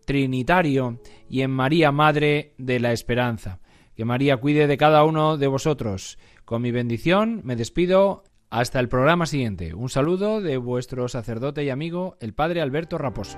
trinitario 0.06 1.02
y 1.30 1.42
en 1.42 1.52
María, 1.52 1.92
Madre 1.92 2.54
de 2.58 2.80
la 2.80 2.94
Esperanza. 2.94 3.60
Que 3.94 4.06
María 4.06 4.38
cuide 4.38 4.68
de 4.68 4.78
cada 4.78 5.06
uno 5.06 5.38
de 5.38 5.48
vosotros 5.48 6.18
con 6.46 6.62
mi 6.62 6.72
bendición 6.72 7.42
me 7.44 7.56
despido 7.56 8.24
hasta 8.50 8.80
el 8.80 8.88
programa 8.88 9.26
siguiente. 9.26 9.74
Un 9.74 9.90
saludo 9.90 10.42
de 10.42 10.58
vuestro 10.58 11.08
sacerdote 11.10 11.64
y 11.64 11.70
amigo, 11.70 12.16
el 12.22 12.34
Padre 12.34 12.62
Alberto 12.62 12.98
Raposo. 12.98 13.38